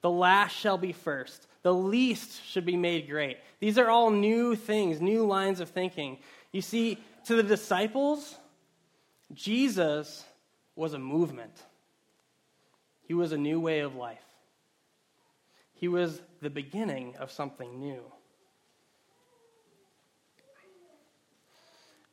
The 0.00 0.10
last 0.10 0.52
shall 0.52 0.78
be 0.78 0.92
first. 0.92 1.46
The 1.62 1.72
least 1.72 2.44
should 2.44 2.66
be 2.66 2.76
made 2.76 3.08
great. 3.08 3.38
These 3.60 3.78
are 3.78 3.88
all 3.88 4.10
new 4.10 4.56
things, 4.56 5.00
new 5.00 5.26
lines 5.26 5.60
of 5.60 5.70
thinking. 5.70 6.18
You 6.52 6.60
see, 6.62 6.98
to 7.26 7.36
the 7.36 7.42
disciples, 7.42 8.36
Jesus 9.32 10.24
was 10.76 10.92
a 10.92 10.98
movement, 10.98 11.56
he 13.02 13.14
was 13.14 13.32
a 13.32 13.38
new 13.38 13.60
way 13.60 13.80
of 13.80 13.94
life. 13.94 14.18
He 15.74 15.88
was 15.88 16.22
the 16.40 16.50
beginning 16.50 17.16
of 17.16 17.30
something 17.30 17.78
new. 17.78 18.00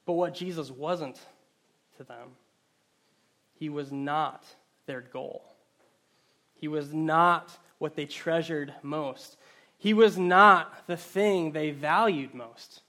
But 0.05 0.13
what 0.13 0.33
Jesus 0.33 0.71
wasn't 0.71 1.19
to 1.97 2.03
them. 2.03 2.29
He 3.53 3.69
was 3.69 3.91
not 3.91 4.43
their 4.87 5.01
goal. 5.01 5.43
He 6.55 6.67
was 6.67 6.93
not 6.93 7.57
what 7.77 7.95
they 7.95 8.05
treasured 8.05 8.73
most. 8.81 9.37
He 9.77 9.93
was 9.93 10.17
not 10.17 10.87
the 10.87 10.97
thing 10.97 11.51
they 11.51 11.71
valued 11.71 12.33
most 12.33 12.81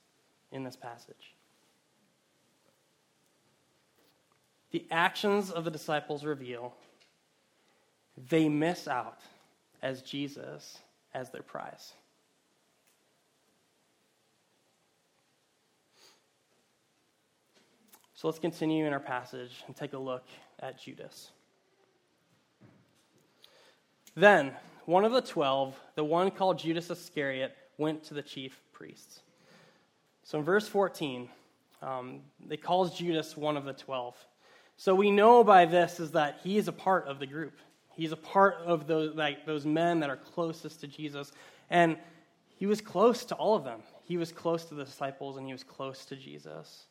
in 0.51 0.65
this 0.65 0.77
passage. 0.77 1.32
The 4.73 4.87
actions 4.91 5.51
of 5.51 5.65
the 5.65 5.71
disciples 5.71 6.25
reveal 6.25 6.75
they 8.29 8.49
miss 8.49 8.89
out 8.89 9.21
as 9.83 10.03
Jesus 10.03 10.79
as 11.15 11.31
their 11.31 11.43
prize. 11.43 11.93
So 18.15 18.29
let's 18.29 18.39
continue 18.39 18.87
in 18.87 18.93
our 18.93 19.01
passage 19.01 19.65
and 19.67 19.75
take 19.75 19.95
a 19.95 19.99
look 19.99 20.25
at 20.61 20.81
Judas. 20.81 21.31
Then, 24.15 24.53
one 24.85 25.05
of 25.05 25.13
the 25.13 25.21
twelve, 25.21 25.79
the 25.97 26.05
one 26.05 26.31
called 26.31 26.59
Judas 26.59 26.89
Iscariot, 26.89 27.57
went 27.79 28.05
to 28.05 28.15
the 28.15 28.23
chief 28.23 28.61
priests. 28.73 29.21
So 30.23 30.39
in 30.39 30.45
verse 30.45 30.69
14, 30.69 31.29
um, 31.83 32.21
it 32.49 32.63
calls 32.63 32.97
Judas 32.97 33.37
one 33.37 33.57
of 33.57 33.65
the 33.65 33.73
twelve. 33.73 34.15
So 34.83 34.97
we 34.97 35.13
know 35.13 35.45
by 35.45 35.67
this 35.67 36.01
is 36.01 36.11
that 36.11 36.41
he 36.43 36.59
is 36.59 36.67
a 36.67 36.73
part 36.73 37.07
of 37.07 37.21
the 37.21 37.27
group. 37.29 37.57
He's 37.95 38.11
a 38.11 38.17
part 38.17 38.57
of 38.67 38.89
those, 38.89 39.15
like, 39.15 39.47
those 39.47 39.65
men 39.65 40.01
that 40.01 40.11
are 40.11 40.17
closest 40.17 40.81
to 40.81 40.89
Jesus. 40.89 41.31
And 41.71 41.97
he 42.57 42.67
was 42.67 42.81
close 42.81 43.25
to 43.27 43.37
all 43.37 43.55
of 43.55 43.63
them. 43.63 43.85
He 44.03 44.17
was 44.17 44.33
close 44.33 44.65
to 44.65 44.75
the 44.75 44.85
disciples 44.85 45.37
and 45.37 45.47
he 45.47 45.53
was 45.53 45.63
close 45.63 46.05
to 46.07 46.17
Jesus. 46.17 46.87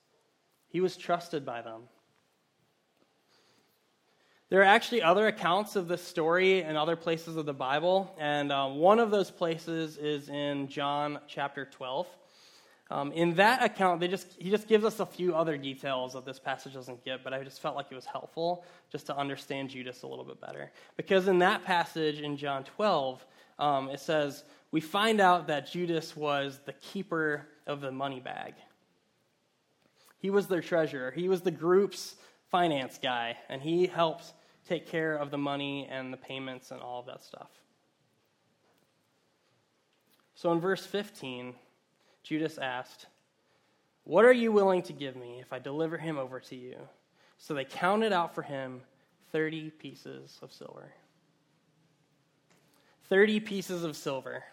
He 0.70 0.80
was 0.80 0.96
trusted 0.96 1.46
by 1.46 1.64
them. 1.64 1.82
There 4.48 4.62
are 4.62 4.64
actually 4.64 5.02
other 5.02 5.28
accounts 5.28 5.76
of 5.76 5.90
this 5.90 6.02
story 6.02 6.62
in 6.62 6.78
other 6.78 6.96
places 6.96 7.36
of 7.36 7.46
the 7.46 7.54
Bible, 7.54 8.16
and 8.18 8.54
um, 8.54 8.78
one 8.78 9.00
of 9.00 9.12
those 9.12 9.32
places 9.32 9.98
is 9.98 10.30
in 10.30 10.70
John 10.70 11.20
chapter 11.28 11.66
12. 11.66 12.08
Um, 12.92 13.14
in 13.14 13.36
that 13.36 13.64
account, 13.64 14.02
just, 14.02 14.36
he 14.38 14.50
just 14.50 14.68
gives 14.68 14.84
us 14.84 15.00
a 15.00 15.06
few 15.06 15.34
other 15.34 15.56
details 15.56 16.12
that 16.12 16.26
this 16.26 16.40
passage 16.40 16.74
doesn't 16.74 17.06
give, 17.06 17.24
but 17.24 17.34
I 17.34 17.42
just 17.42 17.62
felt 17.62 17.78
like 17.78 17.86
it 17.90 17.96
was 17.96 18.04
helpful 18.06 18.66
just 18.92 19.06
to 19.06 19.16
understand 19.16 19.70
Judas 19.70 20.04
a 20.04 20.08
little 20.08 20.26
bit 20.26 20.42
better. 20.42 20.70
Because 20.98 21.30
in 21.30 21.40
that 21.40 21.64
passage 21.64 22.20
in 22.20 22.36
John 22.36 22.66
12, 22.66 23.26
um, 23.60 23.88
it 23.88 24.02
says, 24.02 24.44
We 24.72 24.82
find 24.82 25.22
out 25.22 25.48
that 25.48 25.72
Judas 25.72 26.18
was 26.18 26.60
the 26.66 26.74
keeper 26.74 27.48
of 27.66 27.80
the 27.80 27.92
money 27.94 28.20
bag. 28.20 28.56
He 30.18 30.30
was 30.30 30.48
their 30.48 30.62
treasurer, 30.62 31.12
he 31.12 31.30
was 31.30 31.40
the 31.40 31.50
group's 31.50 32.18
finance 32.50 33.00
guy, 33.02 33.38
and 33.48 33.62
he 33.62 33.88
helped 33.88 34.34
take 34.68 34.86
care 34.86 35.16
of 35.16 35.32
the 35.32 35.38
money 35.38 35.88
and 35.90 36.12
the 36.12 36.18
payments 36.18 36.72
and 36.72 36.82
all 36.82 37.00
of 37.00 37.06
that 37.06 37.24
stuff. 37.24 37.52
So 40.36 40.52
in 40.52 40.60
verse 40.60 40.86
15, 40.86 41.56
Judas 42.24 42.58
asked, 42.58 43.08
What 44.04 44.26
are 44.26 44.34
you 44.34 44.52
willing 44.52 44.84
to 44.84 44.94
give 44.94 45.16
me 45.16 45.40
if 45.40 45.52
I 45.54 45.60
deliver 45.60 45.98
him 45.98 46.18
over 46.18 46.40
to 46.40 46.56
you? 46.56 46.76
So 47.38 47.54
they 47.54 47.66
counted 47.66 48.14
out 48.14 48.36
for 48.36 48.44
him 48.44 48.82
30 49.32 49.72
pieces 49.72 50.38
of 50.42 50.52
silver. 50.52 50.94
30 53.10 53.40
pieces 53.42 53.84
of 53.84 53.98
silver. 53.98 54.44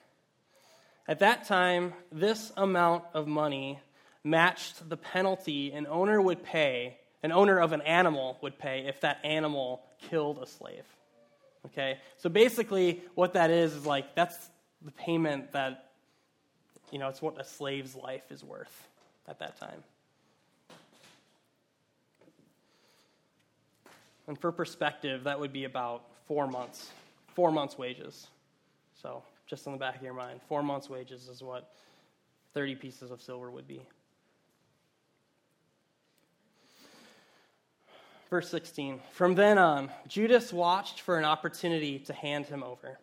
At 1.06 1.20
that 1.20 1.46
time, 1.46 1.94
this 2.10 2.52
amount 2.56 3.04
of 3.14 3.26
money 3.26 3.80
matched 4.24 4.88
the 4.88 4.96
penalty 4.96 5.72
an 5.72 5.86
owner 5.86 6.20
would 6.20 6.42
pay, 6.42 6.98
an 7.22 7.32
owner 7.32 7.58
of 7.58 7.72
an 7.72 7.80
animal 7.82 8.38
would 8.42 8.58
pay 8.58 8.86
if 8.86 9.00
that 9.00 9.18
animal 9.24 9.82
killed 10.10 10.38
a 10.42 10.46
slave. 10.46 10.84
Okay? 11.66 11.98
So 12.18 12.28
basically, 12.28 13.02
what 13.14 13.34
that 13.34 13.50
is 13.50 13.74
is 13.74 13.86
like 13.86 14.14
that's 14.14 14.36
the 14.82 14.92
payment 14.92 15.52
that, 15.52 15.87
you 16.90 16.98
know, 16.98 17.08
it's 17.08 17.22
what 17.22 17.40
a 17.40 17.44
slave's 17.44 17.94
life 17.94 18.30
is 18.30 18.42
worth 18.42 18.88
at 19.26 19.38
that 19.38 19.58
time. 19.58 19.82
And 24.26 24.38
for 24.38 24.52
perspective, 24.52 25.24
that 25.24 25.40
would 25.40 25.52
be 25.52 25.64
about 25.64 26.04
four 26.26 26.46
months, 26.46 26.90
four 27.34 27.50
months' 27.50 27.78
wages. 27.78 28.28
So, 29.00 29.22
just 29.46 29.66
in 29.66 29.72
the 29.72 29.78
back 29.78 29.96
of 29.96 30.02
your 30.02 30.12
mind, 30.12 30.40
four 30.48 30.62
months' 30.62 30.90
wages 30.90 31.28
is 31.28 31.42
what 31.42 31.72
30 32.52 32.74
pieces 32.74 33.10
of 33.10 33.22
silver 33.22 33.50
would 33.50 33.66
be. 33.66 33.80
Verse 38.28 38.50
16 38.50 39.00
From 39.12 39.34
then 39.34 39.56
on, 39.56 39.90
Judas 40.06 40.52
watched 40.52 41.00
for 41.00 41.18
an 41.18 41.24
opportunity 41.24 41.98
to 42.00 42.12
hand 42.12 42.46
him 42.46 42.62
over. 42.62 42.98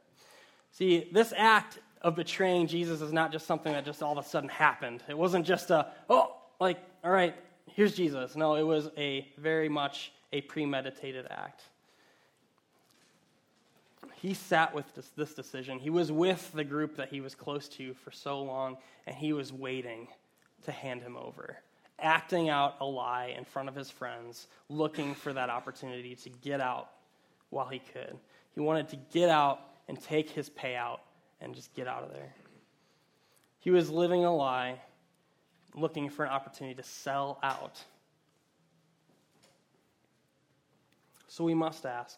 See, 0.72 1.10
this 1.12 1.34
act 1.36 1.80
of 2.06 2.16
betraying 2.16 2.68
Jesus 2.68 3.02
is 3.02 3.12
not 3.12 3.32
just 3.32 3.48
something 3.48 3.74
that 3.74 3.84
just 3.84 4.04
all 4.04 4.16
of 4.16 4.24
a 4.24 4.28
sudden 4.28 4.48
happened. 4.48 5.02
It 5.10 5.18
wasn't 5.18 5.44
just 5.44 5.72
a, 5.72 5.88
oh, 6.08 6.38
like, 6.60 6.78
all 7.04 7.10
right, 7.10 7.36
here's 7.74 7.96
Jesus. 7.96 8.36
No, 8.36 8.54
it 8.54 8.62
was 8.62 8.90
a 8.96 9.28
very 9.40 9.68
much 9.68 10.12
a 10.32 10.42
premeditated 10.42 11.26
act. 11.32 11.64
He 14.14 14.36
sat 14.36 14.74
with 14.74 14.94
this, 14.94 15.10
this 15.18 15.34
decision. 15.34 15.80
He 15.80 15.90
was 15.90 16.12
with 16.12 16.52
the 16.54 16.64
group 16.64 16.96
that 16.98 17.10
he 17.10 17.22
was 17.22 17.34
close 17.34 17.68
to 17.70 17.96
for 17.96 18.12
so 18.12 18.40
long, 18.40 18.78
and 19.08 19.16
he 19.16 19.34
was 19.34 19.52
waiting 19.52 20.08
to 20.64 20.72
hand 20.72 21.02
him 21.02 21.18
over 21.18 21.58
acting 21.98 22.50
out 22.50 22.76
a 22.82 22.86
lie 22.86 23.34
in 23.38 23.46
front 23.46 23.70
of 23.70 23.76
his 23.76 23.90
friends, 23.90 24.48
looking 24.68 25.16
for 25.16 25.32
that 25.32 25.50
opportunity 25.50 26.14
to 26.14 26.30
get 26.30 26.60
out 26.60 26.90
while 27.52 27.68
he 27.68 27.80
could. 27.80 28.18
He 28.54 28.60
wanted 28.60 28.90
to 28.90 28.98
get 29.14 29.30
out 29.30 29.62
and 29.88 29.98
take 30.02 30.30
his 30.30 30.50
payout 30.50 31.00
and 31.46 31.54
just 31.54 31.74
get 31.76 31.88
out 31.88 32.04
of 32.04 32.12
there. 32.12 32.34
He 33.60 33.70
was 33.70 33.90
living 33.90 34.26
a 34.26 34.36
lie, 34.36 34.82
looking 35.76 36.10
for 36.10 36.26
an 36.26 36.32
opportunity 36.32 36.76
to 36.76 36.84
sell 36.84 37.40
out. 37.44 37.82
So 41.28 41.44
we 41.44 41.54
must 41.54 41.86
ask 41.86 42.18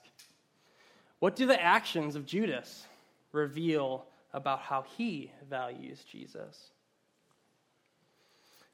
what 1.20 1.36
do 1.36 1.46
the 1.46 1.62
actions 1.62 2.16
of 2.16 2.26
Judas 2.26 2.86
reveal 3.32 4.06
about 4.34 4.62
how 4.62 4.86
he 4.98 5.32
values 5.50 6.04
Jesus? 6.10 6.72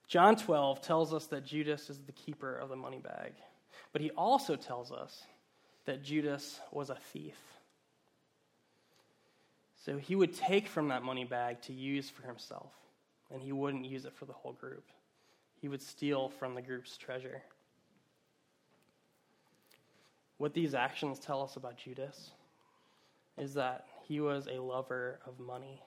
John 0.07 0.35
12 0.35 0.81
tells 0.81 1.13
us 1.13 1.25
that 1.27 1.45
Judas 1.45 1.89
is 1.89 1.99
the 2.01 2.11
keeper 2.11 2.55
of 2.55 2.69
the 2.69 2.75
money 2.75 2.99
bag, 2.99 3.33
but 3.91 4.01
he 4.01 4.11
also 4.11 4.55
tells 4.55 4.91
us 4.91 5.23
that 5.85 6.03
Judas 6.03 6.59
was 6.71 6.89
a 6.89 6.95
thief. 6.95 7.37
So 9.85 9.97
he 9.97 10.15
would 10.15 10.33
take 10.33 10.67
from 10.67 10.87
that 10.89 11.03
money 11.03 11.25
bag 11.25 11.61
to 11.63 11.73
use 11.73 12.09
for 12.09 12.25
himself, 12.25 12.71
and 13.31 13.41
he 13.41 13.51
wouldn't 13.51 13.85
use 13.85 14.05
it 14.05 14.13
for 14.13 14.25
the 14.25 14.33
whole 14.33 14.53
group. 14.53 14.85
He 15.59 15.67
would 15.67 15.81
steal 15.81 16.29
from 16.29 16.55
the 16.55 16.61
group's 16.61 16.95
treasure. 16.95 17.41
What 20.37 20.53
these 20.53 20.73
actions 20.73 21.19
tell 21.19 21.41
us 21.41 21.57
about 21.57 21.77
Judas 21.77 22.31
is 23.37 23.53
that 23.55 23.87
he 24.07 24.21
was 24.21 24.47
a 24.47 24.61
lover 24.61 25.19
of 25.25 25.39
money. 25.39 25.81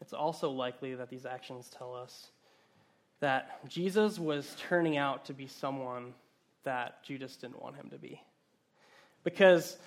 It's 0.00 0.12
also 0.12 0.50
likely 0.50 0.94
that 0.96 1.10
these 1.10 1.26
actions 1.26 1.70
tell 1.70 1.94
us 1.94 2.28
that 3.20 3.68
Jesus 3.68 4.18
was 4.18 4.56
turning 4.58 4.96
out 4.96 5.24
to 5.26 5.32
be 5.32 5.46
someone 5.46 6.12
that 6.64 7.04
Judas 7.04 7.36
didn't 7.36 7.62
want 7.62 7.76
him 7.76 7.88
to 7.90 7.98
be. 7.98 8.20
Because 9.22 9.78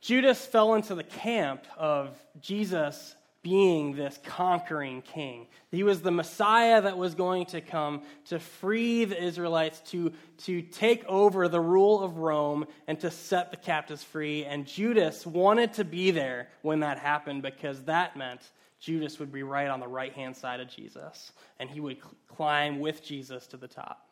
Judas 0.00 0.44
fell 0.44 0.74
into 0.74 0.94
the 0.94 1.04
camp 1.04 1.66
of 1.76 2.16
Jesus 2.40 3.14
being 3.42 3.94
this 3.96 4.18
conquering 4.24 5.00
king. 5.00 5.46
He 5.70 5.82
was 5.82 6.02
the 6.02 6.10
Messiah 6.10 6.82
that 6.82 6.98
was 6.98 7.14
going 7.14 7.46
to 7.46 7.60
come 7.60 8.02
to 8.26 8.38
free 8.38 9.06
the 9.06 9.22
Israelites, 9.22 9.80
to, 9.90 10.12
to 10.44 10.60
take 10.60 11.04
over 11.06 11.48
the 11.48 11.60
rule 11.60 12.02
of 12.02 12.18
Rome, 12.18 12.66
and 12.86 13.00
to 13.00 13.10
set 13.10 13.50
the 13.50 13.56
captives 13.56 14.02
free. 14.02 14.44
And 14.44 14.66
Judas 14.66 15.26
wanted 15.26 15.74
to 15.74 15.84
be 15.84 16.10
there 16.10 16.48
when 16.62 16.80
that 16.80 16.98
happened 16.98 17.42
because 17.42 17.82
that 17.84 18.16
meant 18.16 18.42
Judas 18.78 19.18
would 19.18 19.32
be 19.32 19.42
right 19.42 19.68
on 19.68 19.80
the 19.80 19.88
right 19.88 20.12
hand 20.12 20.36
side 20.36 20.60
of 20.60 20.68
Jesus, 20.68 21.32
and 21.58 21.68
he 21.68 21.80
would 21.80 21.98
cl- 21.98 22.14
climb 22.28 22.78
with 22.78 23.02
Jesus 23.02 23.46
to 23.48 23.58
the 23.58 23.68
top. 23.68 24.06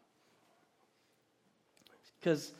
Because 2.20 2.52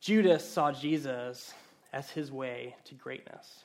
Judas 0.00 0.48
saw 0.48 0.72
Jesus 0.72 1.52
as 1.94 2.10
his 2.10 2.32
way 2.32 2.74
to 2.84 2.94
greatness. 2.94 3.64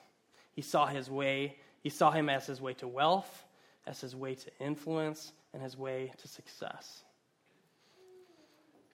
He 0.53 0.61
saw 0.61 0.85
his 0.85 1.09
way, 1.09 1.57
he 1.81 1.89
saw 1.89 2.11
him 2.11 2.29
as 2.29 2.45
his 2.45 2.61
way 2.61 2.75
to 2.75 2.87
wealth, 2.87 3.43
as 3.87 3.99
his 3.99 4.15
way 4.15 4.35
to 4.35 4.51
influence, 4.59 5.33
and 5.51 5.63
his 5.63 5.75
way 5.75 6.13
to 6.19 6.27
success. 6.27 7.03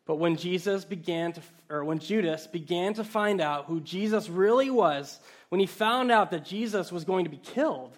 But 0.05 0.15
when 0.15 0.37
Jesus 0.37 0.85
began 0.85 1.33
to, 1.33 1.41
or 1.69 1.83
when 1.83 1.99
Judas 1.99 2.47
began 2.47 2.93
to 2.93 3.03
find 3.03 3.41
out 3.41 3.65
who 3.65 3.81
Jesus 3.81 4.29
really 4.29 4.69
was, 4.69 5.19
when 5.49 5.59
he 5.59 5.65
found 5.65 6.11
out 6.11 6.31
that 6.31 6.45
Jesus 6.45 6.91
was 6.91 7.03
going 7.03 7.25
to 7.25 7.31
be 7.31 7.37
killed, 7.37 7.97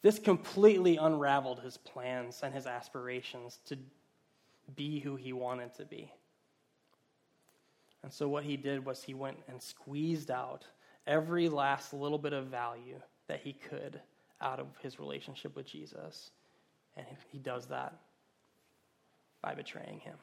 this 0.00 0.18
completely 0.18 0.96
unraveled 0.96 1.60
his 1.60 1.76
plans 1.76 2.40
and 2.42 2.54
his 2.54 2.66
aspirations 2.66 3.58
to 3.66 3.76
be 4.74 5.00
who 5.00 5.16
he 5.16 5.34
wanted 5.34 5.74
to 5.74 5.84
be. 5.84 6.10
And 8.08 8.14
so 8.14 8.26
what 8.26 8.44
he 8.44 8.56
did 8.56 8.86
was 8.86 9.02
he 9.02 9.12
went 9.12 9.36
and 9.48 9.60
squeezed 9.60 10.30
out 10.30 10.64
every 11.06 11.50
last 11.50 11.92
little 11.92 12.16
bit 12.16 12.32
of 12.32 12.46
value 12.46 12.98
that 13.26 13.40
he 13.40 13.52
could 13.52 14.00
out 14.40 14.58
of 14.58 14.66
his 14.80 14.98
relationship 14.98 15.54
with 15.54 15.66
Jesus. 15.66 16.30
And 16.96 17.04
he 17.30 17.36
does 17.36 17.66
that 17.66 17.92
by 19.42 19.52
betraying 19.52 20.00
him. 20.00 20.14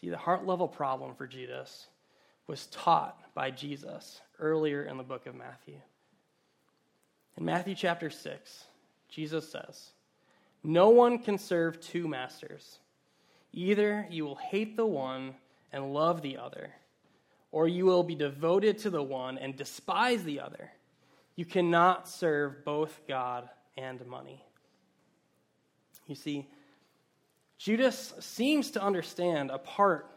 See, 0.00 0.08
the 0.08 0.16
heart 0.16 0.46
level 0.46 0.68
problem 0.68 1.16
for 1.16 1.26
Judas 1.26 1.88
was 2.46 2.66
taught 2.66 3.18
by 3.34 3.50
Jesus 3.50 4.20
earlier 4.38 4.84
in 4.84 4.98
the 4.98 5.02
book 5.02 5.26
of 5.26 5.34
Matthew. 5.34 5.80
In 7.36 7.44
Matthew 7.44 7.74
chapter 7.74 8.08
6, 8.08 8.66
Jesus 9.08 9.50
says, 9.50 9.90
No 10.62 10.90
one 10.90 11.18
can 11.18 11.38
serve 11.38 11.80
two 11.80 12.06
masters. 12.06 12.78
Either 13.54 14.06
you 14.10 14.24
will 14.24 14.34
hate 14.34 14.76
the 14.76 14.84
one 14.84 15.32
and 15.72 15.94
love 15.94 16.22
the 16.22 16.36
other, 16.36 16.72
or 17.52 17.68
you 17.68 17.84
will 17.86 18.02
be 18.02 18.16
devoted 18.16 18.78
to 18.78 18.90
the 18.90 19.02
one 19.02 19.38
and 19.38 19.56
despise 19.56 20.24
the 20.24 20.40
other. 20.40 20.72
You 21.36 21.44
cannot 21.44 22.08
serve 22.08 22.64
both 22.64 23.00
God 23.06 23.48
and 23.76 24.04
money. 24.06 24.44
You 26.08 26.16
see, 26.16 26.48
Judas 27.56 28.14
seems 28.18 28.72
to 28.72 28.82
understand 28.82 29.50
a 29.50 29.58
part 29.58 30.10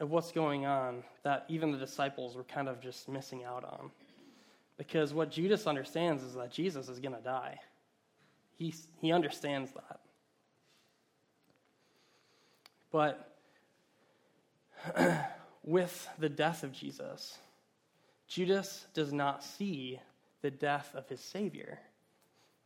of 0.00 0.10
what's 0.10 0.32
going 0.32 0.64
on 0.64 1.04
that 1.22 1.44
even 1.48 1.70
the 1.70 1.78
disciples 1.78 2.34
were 2.34 2.44
kind 2.44 2.66
of 2.66 2.80
just 2.80 3.10
missing 3.10 3.44
out 3.44 3.62
on. 3.62 3.90
Because 4.78 5.12
what 5.12 5.30
Judas 5.30 5.66
understands 5.66 6.22
is 6.22 6.32
that 6.34 6.50
Jesus 6.50 6.88
is 6.88 6.98
going 6.98 7.14
to 7.14 7.20
die. 7.20 7.58
He, 8.56 8.74
he 9.02 9.12
understands 9.12 9.70
that. 9.72 10.00
But 12.90 13.36
with 15.64 16.08
the 16.18 16.28
death 16.28 16.62
of 16.64 16.72
Jesus, 16.72 17.38
Judas 18.26 18.86
does 18.94 19.12
not 19.12 19.44
see 19.44 20.00
the 20.42 20.50
death 20.50 20.90
of 20.94 21.08
his 21.08 21.20
Savior, 21.20 21.78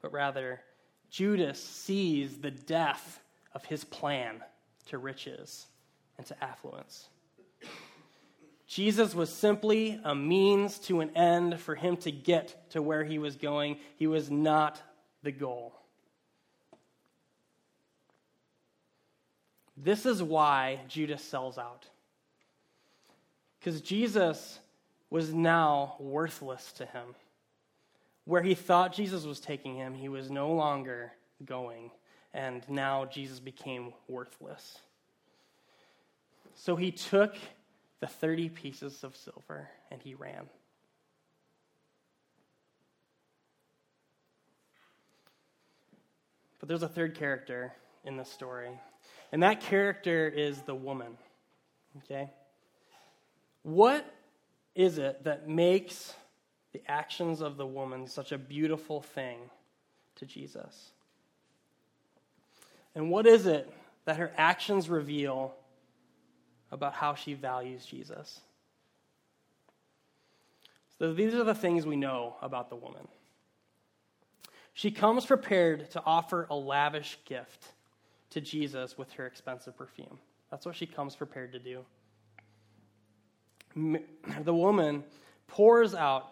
but 0.01 0.13
rather, 0.13 0.61
Judas 1.11 1.63
sees 1.63 2.39
the 2.39 2.51
death 2.51 3.21
of 3.55 3.65
his 3.65 3.85
plan 3.85 4.43
to 4.87 4.99
riches 4.99 5.67
and 6.19 6.27
to 6.27 6.45
affluence. 6.45 7.09
Jesus 8.67 9.15
was 9.15 9.33
simply 9.33 10.01
a 10.05 10.15
means 10.15 10.79
to 10.81 11.01
an 11.01 11.11
end 11.17 11.61
for 11.61 11.75
him 11.75 11.97
to 11.99 12.11
get 12.11 12.71
to 12.71 12.83
where 12.83 13.05
he 13.05 13.19
was 13.19 13.37
going. 13.37 13.77
He 13.97 14.07
was 14.07 14.31
not 14.31 14.81
the 15.23 15.33
goal. 15.33 15.75
This 19.77 20.07
is 20.07 20.23
why 20.23 20.81
Judas 20.89 21.23
sells 21.23 21.59
out. 21.59 21.87
Because 23.59 23.81
Jesus 23.81 24.61
was 25.11 25.33
now 25.33 25.97
worthless 25.99 26.73
to 26.73 26.87
him. 26.87 27.15
Where 28.25 28.43
he 28.43 28.55
thought 28.55 28.93
Jesus 28.93 29.25
was 29.25 29.41
taking 29.41 29.77
him, 29.77 29.95
he 29.95 30.09
was 30.09 30.31
no 30.31 30.53
longer 30.53 31.13
going. 31.45 31.91
And 32.33 32.69
now 32.69 33.05
Jesus 33.05 33.41
became 33.41 33.93
worthless. 34.09 34.79
So 36.55 36.77
he 36.77 36.91
took 36.91 37.37
the 38.01 38.07
30 38.07 38.49
pieces 38.51 39.05
of 39.05 39.17
silver 39.17 39.69
and 39.91 40.01
he 40.03 40.15
ran. 40.15 40.49
But 46.61 46.69
there's 46.69 46.83
a 46.83 46.89
third 46.89 47.15
character 47.15 47.73
in 48.05 48.17
this 48.17 48.31
story, 48.31 48.71
and 49.35 49.42
that 49.42 49.61
character 49.61 50.29
is 50.29 50.62
the 50.62 50.75
woman. 50.75 51.18
Okay? 51.99 52.31
What 53.64 54.07
is 54.75 54.99
it 54.99 55.25
that 55.25 55.49
makes 55.49 56.14
the 56.73 56.81
actions 56.87 57.42
of 57.42 57.57
the 57.57 57.66
woman 57.66 58.07
such 58.07 58.31
a 58.31 58.38
beautiful 58.38 59.03
thing 59.03 59.38
to 60.16 60.25
Jesus? 60.25 60.92
And 62.94 63.11
what 63.11 63.27
is 63.27 63.47
it 63.47 63.68
that 64.05 64.18
her 64.18 64.33
actions 64.37 64.88
reveal 64.88 65.55
about 66.70 66.94
how 66.94 67.14
she 67.14 67.35
values 67.35 67.85
Jesus. 67.87 68.40
So 70.99 71.12
these 71.12 71.35
are 71.35 71.44
the 71.44 71.55
things 71.55 71.87
we 71.87 71.97
know 71.97 72.37
about 72.42 72.68
the 72.68 72.77
woman. 72.77 73.07
She 74.73 74.90
comes 74.90 75.25
prepared 75.25 75.90
to 75.92 76.03
offer 76.05 76.47
a 76.51 76.57
lavish 76.57 77.18
gift 77.25 77.68
to 78.31 78.41
Jesus 78.41 78.99
with 78.99 79.11
her 79.13 79.27
expensive 79.27 79.77
perfume. 79.77 80.19
That's 80.51 80.67
what 80.67 80.77
she 80.77 80.87
comes 80.87 81.17
prepared 81.17 81.53
to 81.53 81.59
do. 81.59 81.85
The 84.45 84.55
woman 84.55 85.03
pours 85.49 85.95
out 85.95 86.31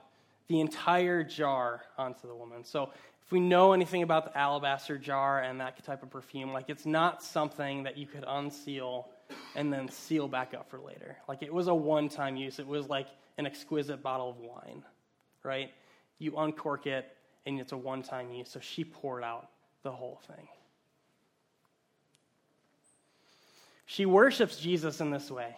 the 0.48 0.61
entire 0.61 1.24
jar 1.24 1.83
onto 1.98 2.28
the 2.28 2.35
woman. 2.35 2.64
So, 2.64 2.90
if 3.24 3.33
we 3.33 3.40
know 3.40 3.72
anything 3.72 4.02
about 4.02 4.26
the 4.26 4.38
alabaster 4.38 4.98
jar 4.98 5.40
and 5.40 5.61
that 5.61 5.83
type 5.85 6.02
of 6.02 6.11
perfume, 6.11 6.52
like 6.52 6.68
it's 6.68 6.85
not 6.85 7.22
something 7.22 7.85
that 7.85 7.96
you 7.96 8.07
could 8.07 8.24
unseal 8.26 9.09
and 9.55 9.72
then 9.72 9.88
seal 9.88 10.28
back 10.28 10.55
up 10.55 10.68
for 10.68 10.78
later. 10.78 11.16
Like 11.28 11.42
it 11.42 11.52
was 11.52 11.68
a 11.68 11.74
one 11.74 12.09
time 12.09 12.37
use. 12.37 12.59
It 12.59 12.66
was 12.66 12.88
like 12.88 13.07
an 13.38 13.46
exquisite 13.46 14.02
bottle 14.02 14.31
of 14.31 14.38
wine, 14.38 14.83
right? 15.42 15.70
You 16.18 16.37
uncork 16.37 16.87
it 16.87 17.16
and 17.46 17.59
it's 17.61 17.72
a 17.72 17.76
one 17.76 18.02
time 18.02 18.33
use. 18.33 18.48
So 18.48 18.61
she 18.61 18.85
poured 18.85 19.24
out 19.24 19.48
the 19.83 19.92
whole 19.92 20.20
thing. 20.26 20.48
She 23.92 24.07
worships 24.07 24.57
Jesus 24.57 25.02
in 25.02 25.11
this 25.11 25.31
way, 25.31 25.55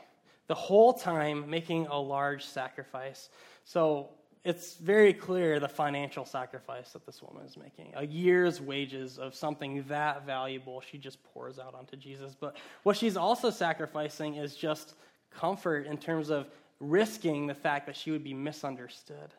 the 0.49 0.57
whole 0.57 0.93
time 0.93 1.49
making 1.49 1.87
a 1.87 1.97
large 1.97 2.45
sacrifice. 2.45 3.29
So 3.65 4.09
it's 4.43 4.75
very 4.75 5.13
clear 5.13 5.61
the 5.61 5.69
financial 5.69 6.25
sacrifice 6.25 6.91
that 6.95 7.07
this 7.07 7.23
woman 7.23 7.47
is 7.47 7.57
making. 7.57 7.93
A 7.95 8.05
year's 8.05 8.61
wages 8.61 9.21
of 9.21 9.37
something 9.37 9.85
that 9.87 10.27
valuable, 10.27 10.81
she 10.81 10.99
just 10.99 11.23
pours 11.23 11.61
out 11.61 11.77
onto 11.77 11.97
Jesus. 11.97 12.35
But 12.35 12.57
what 12.83 12.97
she's 12.97 13.17
also 13.17 13.51
sacrificing 13.51 14.35
is 14.35 14.57
just 14.57 14.95
comfort 15.31 15.87
in 15.87 15.97
terms 15.97 16.29
of 16.29 16.49
risking 16.81 17.47
the 17.47 17.55
fact 17.55 17.87
that 17.87 17.95
she 17.95 18.11
would 18.11 18.25
be 18.25 18.35
misunderstood 18.35 19.33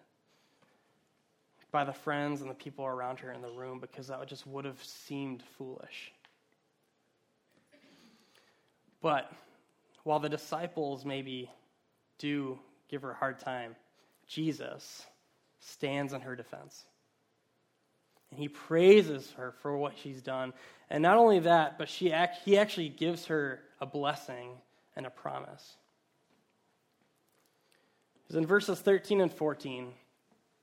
by 1.73 1.83
the 1.83 1.91
friends 1.91 2.39
and 2.39 2.49
the 2.49 2.55
people 2.55 2.85
around 2.85 3.19
her 3.19 3.33
in 3.33 3.41
the 3.41 3.51
room 3.51 3.81
because 3.81 4.07
that 4.07 4.25
just 4.25 4.47
would 4.47 4.63
have 4.63 4.81
seemed 4.81 5.43
foolish. 5.57 6.13
But 9.05 9.31
while 10.01 10.19
the 10.19 10.29
disciples 10.29 11.05
maybe 11.05 11.51
do 12.17 12.57
give 12.89 13.03
her 13.03 13.11
a 13.11 13.15
hard 13.15 13.37
time, 13.37 13.75
Jesus 14.25 15.05
stands 15.59 16.11
in 16.11 16.21
her 16.21 16.35
defense. 16.35 16.85
And 18.31 18.39
he 18.39 18.47
praises 18.47 19.31
her 19.37 19.53
for 19.61 19.77
what 19.77 19.93
she's 20.01 20.23
done. 20.23 20.53
And 20.89 21.03
not 21.03 21.17
only 21.17 21.37
that, 21.41 21.77
but 21.77 21.87
she 21.87 22.11
act, 22.11 22.39
he 22.45 22.57
actually 22.57 22.89
gives 22.89 23.27
her 23.27 23.59
a 23.79 23.85
blessing 23.85 24.49
and 24.95 25.05
a 25.05 25.11
promise. 25.11 25.75
Because 28.23 28.37
in 28.37 28.47
verses 28.47 28.79
13 28.79 29.21
and 29.21 29.31
14, 29.31 29.93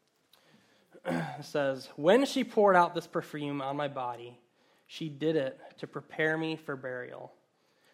it 1.05 1.45
says, 1.45 1.89
When 1.95 2.27
she 2.27 2.43
poured 2.43 2.75
out 2.75 2.97
this 2.97 3.07
perfume 3.07 3.63
on 3.63 3.77
my 3.77 3.87
body, 3.87 4.37
she 4.89 5.09
did 5.09 5.37
it 5.37 5.61
to 5.79 5.87
prepare 5.87 6.37
me 6.37 6.57
for 6.57 6.75
burial. 6.75 7.33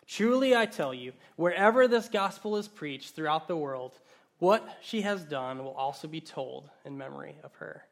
Truly, 0.09 0.57
I 0.57 0.65
tell 0.65 0.95
you, 0.95 1.13
wherever 1.37 1.87
this 1.87 2.09
gospel 2.09 2.57
is 2.57 2.67
preached 2.67 3.15
throughout 3.15 3.47
the 3.47 3.57
world, 3.57 3.93
what 4.39 4.67
she 4.81 5.03
has 5.03 5.23
done 5.23 5.63
will 5.63 5.75
also 5.75 6.09
be 6.09 6.21
told 6.21 6.71
in 6.87 6.97
memory 6.97 7.37
of 7.45 7.55
her. 7.57 7.85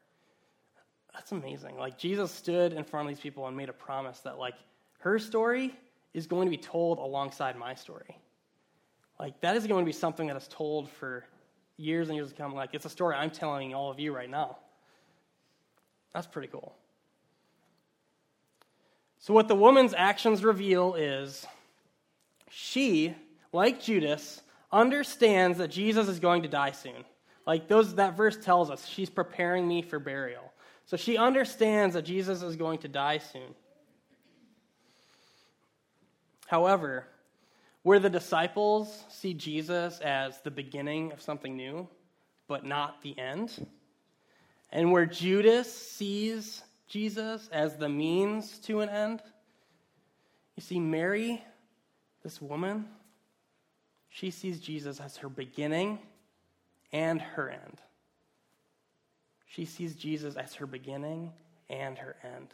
That's 1.13 1.31
amazing. 1.31 1.77
Like, 1.77 1.97
Jesus 1.97 2.31
stood 2.31 2.73
in 2.73 2.83
front 2.83 3.07
of 3.07 3.15
these 3.15 3.21
people 3.21 3.47
and 3.47 3.55
made 3.55 3.69
a 3.69 3.73
promise 3.73 4.19
that, 4.21 4.39
like, 4.39 4.55
her 4.99 5.19
story 5.19 5.75
is 6.13 6.25
going 6.25 6.47
to 6.47 6.49
be 6.49 6.57
told 6.57 6.97
alongside 6.97 7.55
my 7.55 7.75
story. 7.75 8.17
Like, 9.19 9.39
that 9.41 9.55
is 9.55 9.67
going 9.67 9.83
to 9.83 9.89
be 9.89 9.93
something 9.93 10.27
that 10.27 10.37
is 10.37 10.47
told 10.47 10.89
for 10.89 11.23
years 11.77 12.09
and 12.09 12.15
years 12.15 12.29
to 12.29 12.35
come. 12.35 12.55
Like, 12.55 12.71
it's 12.73 12.85
a 12.85 12.89
story 12.89 13.15
I'm 13.15 13.29
telling 13.29 13.75
all 13.75 13.91
of 13.91 13.99
you 13.99 14.15
right 14.15 14.29
now. 14.29 14.57
That's 16.13 16.27
pretty 16.27 16.47
cool. 16.47 16.75
So, 19.19 19.33
what 19.33 19.47
the 19.47 19.55
woman's 19.55 19.93
actions 19.95 20.43
reveal 20.43 20.95
is 20.95 21.45
she, 22.49 23.15
like 23.51 23.81
Judas, 23.81 24.41
understands 24.71 25.57
that 25.57 25.69
Jesus 25.69 26.07
is 26.07 26.19
going 26.19 26.43
to 26.43 26.47
die 26.47 26.71
soon. 26.71 27.05
Like 27.45 27.67
those 27.67 27.95
that 27.95 28.17
verse 28.17 28.37
tells 28.37 28.69
us, 28.69 28.85
she's 28.85 29.09
preparing 29.09 29.67
me 29.67 29.81
for 29.81 29.99
burial. 29.99 30.51
So 30.85 30.97
she 30.97 31.17
understands 31.17 31.95
that 31.95 32.03
Jesus 32.03 32.41
is 32.41 32.55
going 32.55 32.79
to 32.79 32.87
die 32.87 33.17
soon. 33.19 33.55
However, 36.47 37.07
where 37.83 37.99
the 37.99 38.09
disciples 38.09 39.03
see 39.09 39.33
Jesus 39.33 39.99
as 39.99 40.41
the 40.41 40.51
beginning 40.51 41.11
of 41.11 41.21
something 41.21 41.55
new, 41.55 41.87
but 42.47 42.65
not 42.65 43.01
the 43.01 43.17
end, 43.17 43.65
and 44.71 44.91
where 44.91 45.05
Judas 45.05 45.73
sees 45.73 46.63
Jesus 46.87 47.49
as 47.51 47.75
the 47.77 47.89
means 47.89 48.59
to 48.59 48.81
an 48.81 48.89
end. 48.89 49.21
You 50.55 50.63
see, 50.63 50.79
Mary, 50.79 51.43
this 52.27 52.41
woman, 52.41 52.83
she 54.09 54.31
sees 54.31 54.59
Jesus 54.59 54.99
as 54.99 55.15
her 55.15 55.29
beginning 55.29 55.97
and 56.91 57.21
her 57.21 57.49
end. 57.49 57.79
She 59.45 59.63
sees 59.63 59.95
Jesus 59.95 60.35
as 60.35 60.55
her 60.55 60.67
beginning 60.67 61.31
and 61.69 61.97
her 61.97 62.17
end. 62.25 62.49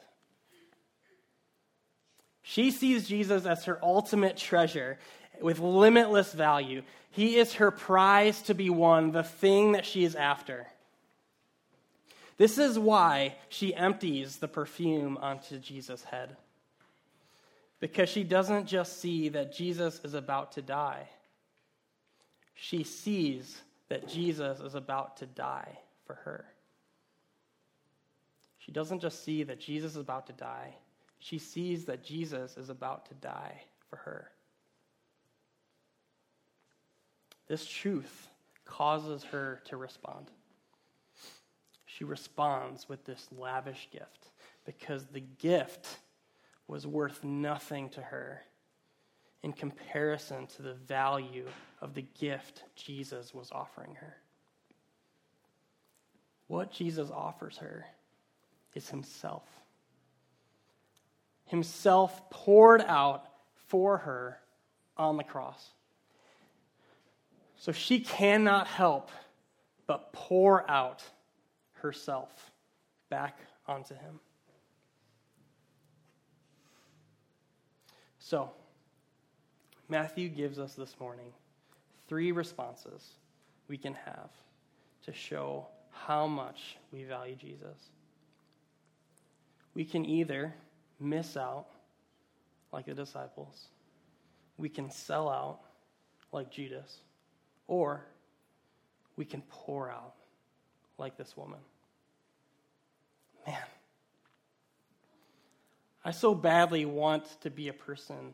She 2.43 2.69
sees 2.69 3.07
Jesus 3.07 3.47
as 3.47 3.65
her 3.65 3.79
ultimate 3.81 4.38
treasure 4.38 4.99
with 5.41 5.57
limitless 5.57 6.33
value. 6.33 6.83
He 7.09 7.38
is 7.38 7.53
her 7.53 7.71
prize 7.71 8.43
to 8.43 8.53
be 8.53 8.69
won, 8.69 9.12
the 9.12 9.23
thing 9.23 9.71
that 9.71 9.88
she 9.88 10.03
is 10.03 10.13
after. 10.13 10.67
This 12.38 12.59
is 12.59 12.77
why 12.77 13.38
she 13.49 13.73
empties 13.73 14.38
the 14.38 14.47
perfume 14.47 15.17
onto 15.17 15.57
Jesus' 15.57 16.03
head. 16.03 16.38
Because 17.83 18.07
she 18.07 18.23
doesn't 18.23 18.65
just 18.65 19.01
see 19.01 19.27
that 19.27 19.53
Jesus 19.53 19.99
is 20.05 20.13
about 20.13 20.53
to 20.53 20.61
die, 20.61 21.05
she 22.53 22.81
sees 22.81 23.61
that 23.89 24.07
Jesus 24.07 24.61
is 24.61 24.73
about 24.73 25.17
to 25.17 25.25
die 25.25 25.79
for 26.07 26.13
her. 26.13 26.45
She 28.57 28.71
doesn't 28.71 29.01
just 29.01 29.25
see 29.25 29.43
that 29.43 29.59
Jesus 29.59 29.91
is 29.91 29.97
about 29.97 30.27
to 30.27 30.31
die, 30.31 30.75
she 31.19 31.37
sees 31.37 31.83
that 31.83 32.05
Jesus 32.05 32.55
is 32.55 32.69
about 32.69 33.05
to 33.07 33.15
die 33.15 33.63
for 33.89 33.97
her. 33.97 34.31
This 37.49 37.65
truth 37.65 38.29
causes 38.63 39.25
her 39.25 39.61
to 39.65 39.75
respond. 39.75 40.31
She 41.85 42.05
responds 42.05 42.87
with 42.87 43.03
this 43.03 43.27
lavish 43.37 43.89
gift 43.91 44.29
because 44.65 45.03
the 45.07 45.19
gift 45.19 45.97
was 46.73 46.88
worth 46.88 47.23
nothing 47.23 47.88
to 47.88 48.01
her 48.01 48.41
in 49.43 49.53
comparison 49.53 50.47
to 50.47 50.63
the 50.63 50.73
value 50.73 51.45
of 51.81 51.93
the 51.93 52.01
gift 52.19 52.63
Jesus 52.75 53.31
was 53.31 53.51
offering 53.51 53.93
her. 53.93 54.17
What 56.47 56.71
Jesus 56.71 57.12
offers 57.12 57.57
her 57.57 57.86
is 58.73 58.89
Himself. 58.89 59.43
Himself 61.45 62.27
poured 62.31 62.81
out 62.81 63.27
for 63.67 63.99
her 63.99 64.39
on 64.97 65.17
the 65.17 65.23
cross. 65.23 65.73
So 67.55 67.71
she 67.71 67.99
cannot 67.99 68.65
help 68.65 69.12
but 69.86 70.12
pour 70.12 70.67
out 70.67 71.03
herself 71.73 72.49
back 73.12 73.38
onto 73.67 73.93
him. 73.93 74.19
So, 78.25 78.49
Matthew 79.89 80.29
gives 80.29 80.57
us 80.57 80.75
this 80.75 80.95
morning 80.97 81.33
three 82.07 82.31
responses 82.31 83.15
we 83.67 83.77
can 83.77 83.93
have 83.93 84.29
to 85.05 85.12
show 85.12 85.67
how 85.91 86.25
much 86.25 86.77
we 86.93 87.03
value 87.03 87.36
Jesus. 87.36 87.89
We 89.73 89.83
can 89.83 90.05
either 90.05 90.53
miss 91.01 91.36
out 91.36 91.65
like 92.71 92.86
the 92.86 92.93
disciples, 92.93 93.67
we 94.57 94.69
can 94.69 94.89
sell 94.89 95.27
out 95.27 95.59
like 96.31 96.49
Judas 96.49 96.99
or 97.67 98.05
we 99.17 99.25
can 99.25 99.41
pour 99.49 99.91
out 99.91 100.13
like 100.97 101.17
this 101.17 101.36
woman. 101.36 101.59
Man, 103.45 103.57
I 106.05 106.11
so 106.11 106.35
badly 106.35 106.85
want 106.85 107.25
to 107.41 107.49
be 107.49 107.69
a 107.69 107.73
person 107.73 108.33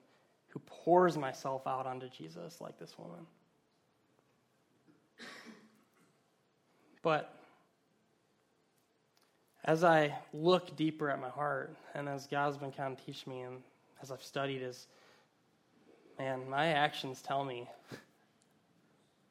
who 0.49 0.59
pours 0.59 1.17
myself 1.17 1.67
out 1.67 1.85
onto 1.85 2.09
Jesus 2.09 2.59
like 2.59 2.79
this 2.79 2.97
woman. 2.97 3.25
But 7.01 7.33
as 9.63 9.83
I 9.83 10.17
look 10.33 10.75
deeper 10.75 11.09
at 11.09 11.21
my 11.21 11.29
heart, 11.29 11.75
and 11.93 12.09
as 12.09 12.27
God's 12.27 12.57
been 12.57 12.71
kind 12.71 12.97
of 12.97 13.05
teaching 13.05 13.33
me, 13.33 13.41
and 13.41 13.61
as 14.01 14.11
I've 14.11 14.23
studied, 14.23 14.61
is 14.61 14.87
man, 16.17 16.49
my 16.49 16.67
actions 16.67 17.21
tell 17.21 17.45
me 17.45 17.69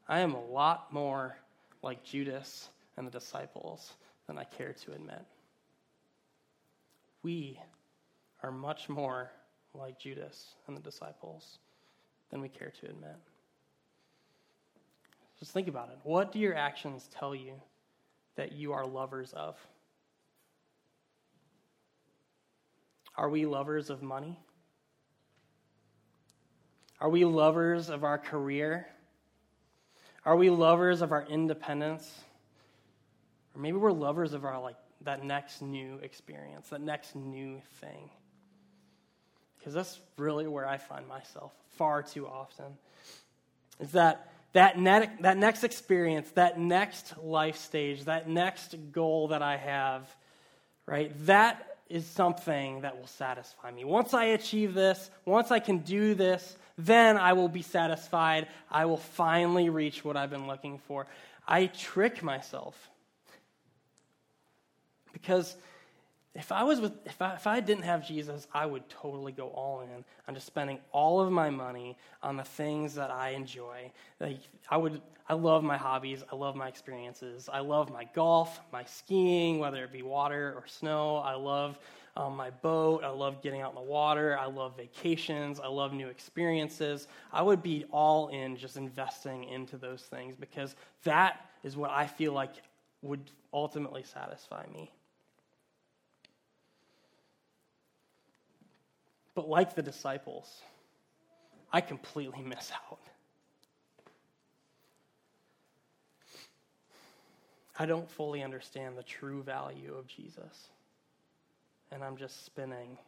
I 0.09 0.21
am 0.21 0.35
a 0.35 0.45
lot 0.47 0.93
more 0.93 1.37
like 1.83 2.03
Judas 2.03 2.69
and 2.97 3.07
the 3.07 3.11
disciples 3.11 3.93
than 4.27 4.39
I 4.39 4.45
care 4.45 4.73
to 4.85 4.93
admit. 4.93 5.23
We 7.23 7.61
are 8.43 8.51
much 8.51 8.89
more 8.89 9.31
like 9.75 9.99
Judas 9.99 10.55
and 10.67 10.77
the 10.77 10.81
disciples 10.81 11.59
than 12.31 12.41
we 12.41 12.49
care 12.49 12.73
to 12.81 12.87
admit. 12.87 13.17
Just 15.39 15.53
think 15.53 15.69
about 15.69 15.91
it. 15.91 15.99
What 16.03 16.33
do 16.33 16.39
your 16.39 16.55
actions 16.55 17.09
tell 17.17 17.35
you 17.35 17.55
that 18.37 18.53
you 18.53 18.73
are 18.73 18.87
lovers 18.87 19.33
of? 19.33 19.57
Are 23.17 23.29
we 23.29 23.47
lovers 23.47 23.91
of 23.91 24.03
money? 24.03 24.39
Are 27.01 27.09
we 27.09 27.25
lovers 27.25 27.89
of 27.89 28.05
our 28.05 28.19
career? 28.19 28.89
Are 30.25 30.37
we 30.37 30.51
lovers 30.51 31.01
of 31.01 31.13
our 31.13 31.25
independence? 31.25 32.13
Or 33.55 33.61
maybe 33.61 33.77
we're 33.77 33.93
lovers 33.93 34.33
of 34.33 34.45
our 34.45 34.61
like 34.61 34.77
that 35.03 35.25
next 35.25 35.63
new 35.63 35.99
experience, 36.03 36.69
that 36.71 36.81
next 36.81 37.15
new 37.15 37.61
thing. 37.81 38.11
Because 39.59 39.75
that's 39.75 39.99
really 40.17 40.47
where 40.47 40.67
I 40.67 40.79
find 40.79 41.07
myself 41.07 41.53
far 41.77 42.03
too 42.03 42.27
often. 42.27 42.67
Is 43.81 43.93
that 43.93 44.31
that, 44.53 44.77
that 45.21 45.37
next 45.37 45.63
experience, 45.63 46.31
that 46.31 46.59
next 46.59 47.15
life 47.23 47.57
stage, 47.57 48.05
that 48.05 48.29
next 48.29 48.75
goal 48.93 49.29
that 49.29 49.43
I 49.43 49.57
have, 49.57 50.09
right? 50.87 51.13
That 51.27 51.77
is 51.89 52.07
something 52.07 52.81
that 52.83 52.99
will 52.99 53.07
satisfy 53.07 53.71
me. 53.71 53.85
Once 53.85 54.15
I 54.15 54.25
achieve 54.25 54.75
this, 54.75 55.11
once 55.25 55.51
I 55.51 55.59
can 55.59 55.79
do 55.79 56.15
this, 56.15 56.57
then 56.77 57.17
I 57.17 57.35
will 57.35 57.49
be 57.49 57.63
satisfied. 57.63 58.49
I 58.71 58.87
will 58.87 58.97
finally 58.99 59.69
reach 59.69 60.05
what 60.05 60.17
I've 60.17 60.31
been 60.31 60.47
looking 60.47 60.79
for. 60.87 61.07
I 61.47 61.67
trick 61.67 62.23
myself. 62.23 62.75
Because 65.13 65.57
if 66.35 66.53
I 66.53 66.63
was 66.63 66.81
with 66.81 66.93
if 67.07 67.21
I, 67.21 67.35
if 67.35 67.47
I 67.47 67.61
didn't 67.61 67.85
have 67.85 68.07
Jesus, 68.07 68.47
I 68.53 68.67
would 68.67 68.89
totally 68.89 69.33
go 69.33 69.49
all 69.49 69.81
in 69.81 70.05
on 70.27 70.35
just 70.35 70.47
spending 70.47 70.79
all 70.93 71.21
of 71.21 71.33
my 71.33 71.51
money 71.51 71.97
on 72.23 72.37
the 72.37 72.45
things 72.45 72.95
that 72.95 73.11
I 73.11 73.31
enjoy. 73.31 73.91
Like 74.21 74.39
I 74.71 74.77
would 74.77 75.01
I 75.29 75.35
love 75.35 75.63
my 75.63 75.77
hobbies, 75.77 76.23
I 76.33 76.37
love 76.37 76.57
my 76.57 76.69
experiences. 76.69 77.51
I 77.53 77.61
love 77.61 77.91
my 77.91 78.05
golf, 78.15 78.61
my 78.73 78.85
skiing, 78.85 79.59
whether 79.59 79.85
it 79.85 79.93
be 79.93 80.03
water 80.03 80.55
or 80.57 80.67
snow. 80.67 81.17
I 81.17 81.35
love 81.35 81.79
um, 82.17 82.35
my 82.35 82.51
boat. 82.51 83.05
I 83.05 83.11
love 83.11 83.43
getting 83.43 83.61
out 83.61 83.71
in 83.71 83.75
the 83.75 83.81
water. 83.83 84.39
I 84.39 84.47
love 84.47 84.77
vacations. 84.77 85.61
I 85.61 85.69
love 85.69 85.93
new 85.93 86.09
experiences. 86.09 87.09
I 87.33 87.43
would 87.43 87.63
be 87.63 87.85
all 87.91 88.29
in 88.29 88.57
just 88.57 88.77
investing 88.77 89.45
into 89.45 89.77
those 89.77 90.03
things 90.03 90.35
because 90.35 90.77
that 91.05 91.41
is 91.63 91.77
what 91.77 91.91
I 91.91 92.07
feel 92.07 92.33
like 92.33 92.55
would 93.03 93.31
ultimately 93.53 94.03
satisfy 94.03 94.65
me. 94.73 94.91
But 99.39 99.49
like 99.49 99.77
the 99.77 99.83
disciples, 99.83 100.53
I 101.73 101.81
completely 101.81 102.43
miss 102.43 102.73
out. 102.73 102.99
I 107.79 107.87
don't 107.87 108.11
fully 108.11 108.43
understand 108.43 108.99
the 108.99 109.05
true 109.05 109.45
value 109.45 109.95
of 109.97 110.09
Jesus. 110.09 110.71
And 111.93 112.03
I'm 112.03 112.17
just 112.17 112.47
spinning, 112.47 112.99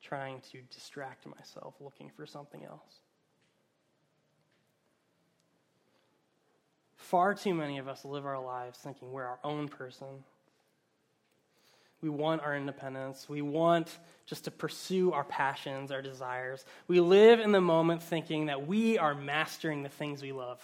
trying 0.00 0.40
to 0.50 0.62
distract 0.74 1.26
myself, 1.26 1.74
looking 1.78 2.10
for 2.16 2.24
something 2.24 2.64
else. 2.64 3.00
Far 6.96 7.34
too 7.34 7.52
many 7.52 7.76
of 7.76 7.86
us 7.86 8.06
live 8.06 8.24
our 8.24 8.42
lives 8.42 8.78
thinking 8.78 9.12
we're 9.12 9.26
our 9.26 9.40
own 9.44 9.68
person, 9.68 10.24
we 12.02 12.08
want 12.08 12.42
our 12.42 12.56
independence. 12.56 13.28
We 13.28 13.42
want 13.42 13.98
just 14.26 14.44
to 14.44 14.50
pursue 14.50 15.12
our 15.12 15.24
passions, 15.24 15.90
our 15.90 16.02
desires. 16.02 16.64
We 16.88 17.00
live 17.00 17.40
in 17.40 17.52
the 17.52 17.60
moment 17.60 18.02
thinking 18.02 18.46
that 18.46 18.66
we 18.66 18.96
are 18.96 19.14
mastering 19.14 19.82
the 19.82 19.88
things 19.88 20.22
we 20.22 20.32
love. 20.32 20.60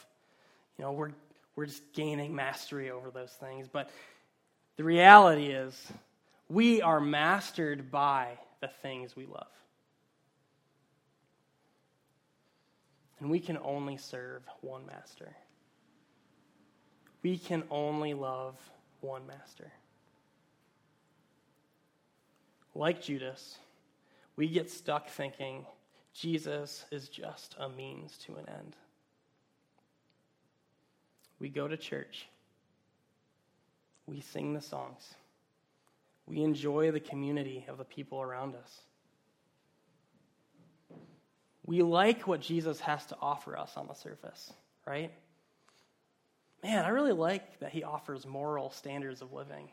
You 0.79 0.85
know, 0.85 0.93
we're, 0.93 1.11
we're 1.57 1.67
just 1.67 1.83
gaining 1.93 2.35
mastery 2.35 2.91
over 2.91 3.11
those 3.11 3.33
things. 3.33 3.69
But 3.69 3.91
the 4.77 4.85
reality 4.85 5.47
is, 5.49 5.93
we 6.49 6.81
are 6.81 7.01
mastered 7.01 7.91
by 7.91 8.39
the 8.61 8.69
things 8.69 9.17
we 9.17 9.27
love. 9.27 9.47
And 13.21 13.31
we 13.31 13.41
can 13.41 13.59
only 13.63 13.97
serve 13.97 14.43
one 14.61 14.87
master. 14.87 15.35
We 17.23 17.39
can 17.39 17.65
only 17.71 18.15
love 18.15 18.55
one 19.01 19.27
master. 19.27 19.73
Like 22.77 23.03
Judas, 23.03 23.59
we 24.37 24.49
get 24.49 24.71
stuck 24.71 25.09
thinking 25.09 25.65
Jesus 26.13 26.85
is 26.91 27.09
just 27.09 27.57
a 27.59 27.69
means 27.69 28.17
to 28.19 28.37
an 28.37 28.49
end. 28.49 28.77
We 31.39 31.49
go 31.49 31.69
to 31.69 31.77
church. 31.77 32.29
We 34.07 34.21
sing 34.21 34.55
the 34.55 34.61
songs. 34.61 35.15
We 36.27 36.43
enjoy 36.43 36.91
the 36.91 37.01
community 37.01 37.65
of 37.69 37.79
the 37.79 37.85
people 37.85 38.21
around 38.21 38.55
us. 38.55 38.81
We 41.65 41.83
like 41.83 42.27
what 42.27 42.41
Jesus 42.41 42.81
has 42.81 43.05
to 43.07 43.17
offer 43.21 43.57
us 43.57 43.73
on 43.77 43.89
the 43.89 43.95
surface, 43.95 44.53
right? 44.87 45.13
Man, 46.63 46.85
I 46.85 46.89
really 46.89 47.13
like 47.13 47.59
that 47.61 47.73
he 47.73 47.83
offers 47.83 48.27
moral 48.27 48.71
standards 48.71 49.21
of 49.21 49.33
living. 49.33 49.69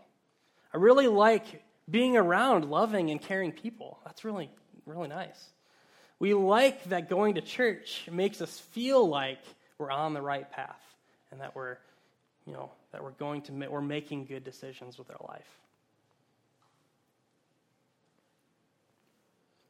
I 0.73 0.77
really 0.77 1.07
like 1.07 1.63
being 1.89 2.17
around 2.17 2.69
loving 2.69 3.09
and 3.09 3.21
caring 3.21 3.51
people. 3.51 3.99
That's 4.05 4.23
really, 4.23 4.49
really 4.85 5.07
nice. 5.07 5.49
We 6.19 6.33
like 6.33 6.85
that 6.85 7.09
going 7.09 7.35
to 7.35 7.41
church 7.41 8.07
makes 8.11 8.41
us 8.41 8.59
feel 8.59 9.07
like 9.07 9.39
we're 9.77 9.91
on 9.91 10.13
the 10.13 10.21
right 10.21 10.49
path 10.49 10.81
and 11.31 11.41
that 11.41 11.55
we're, 11.55 11.77
you 12.45 12.53
know, 12.53 12.71
that 12.91 13.03
we're 13.03 13.11
going 13.11 13.41
to 13.43 13.51
we're 13.69 13.81
making 13.81 14.25
good 14.25 14.43
decisions 14.43 14.97
with 14.97 15.09
our 15.09 15.27
life. 15.27 15.59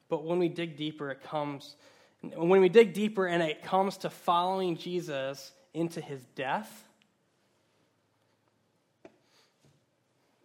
But 0.09 0.25
when 0.25 0.37
we 0.37 0.49
dig 0.49 0.77
deeper, 0.77 1.09
it 1.09 1.23
comes 1.23 1.75
when 2.35 2.61
we 2.61 2.69
dig 2.69 2.93
deeper 2.93 3.25
and 3.25 3.41
it 3.43 3.63
comes 3.63 3.97
to 3.97 4.09
following 4.09 4.77
Jesus 4.77 5.51
into 5.73 5.99
his 5.99 6.23
death, 6.35 6.87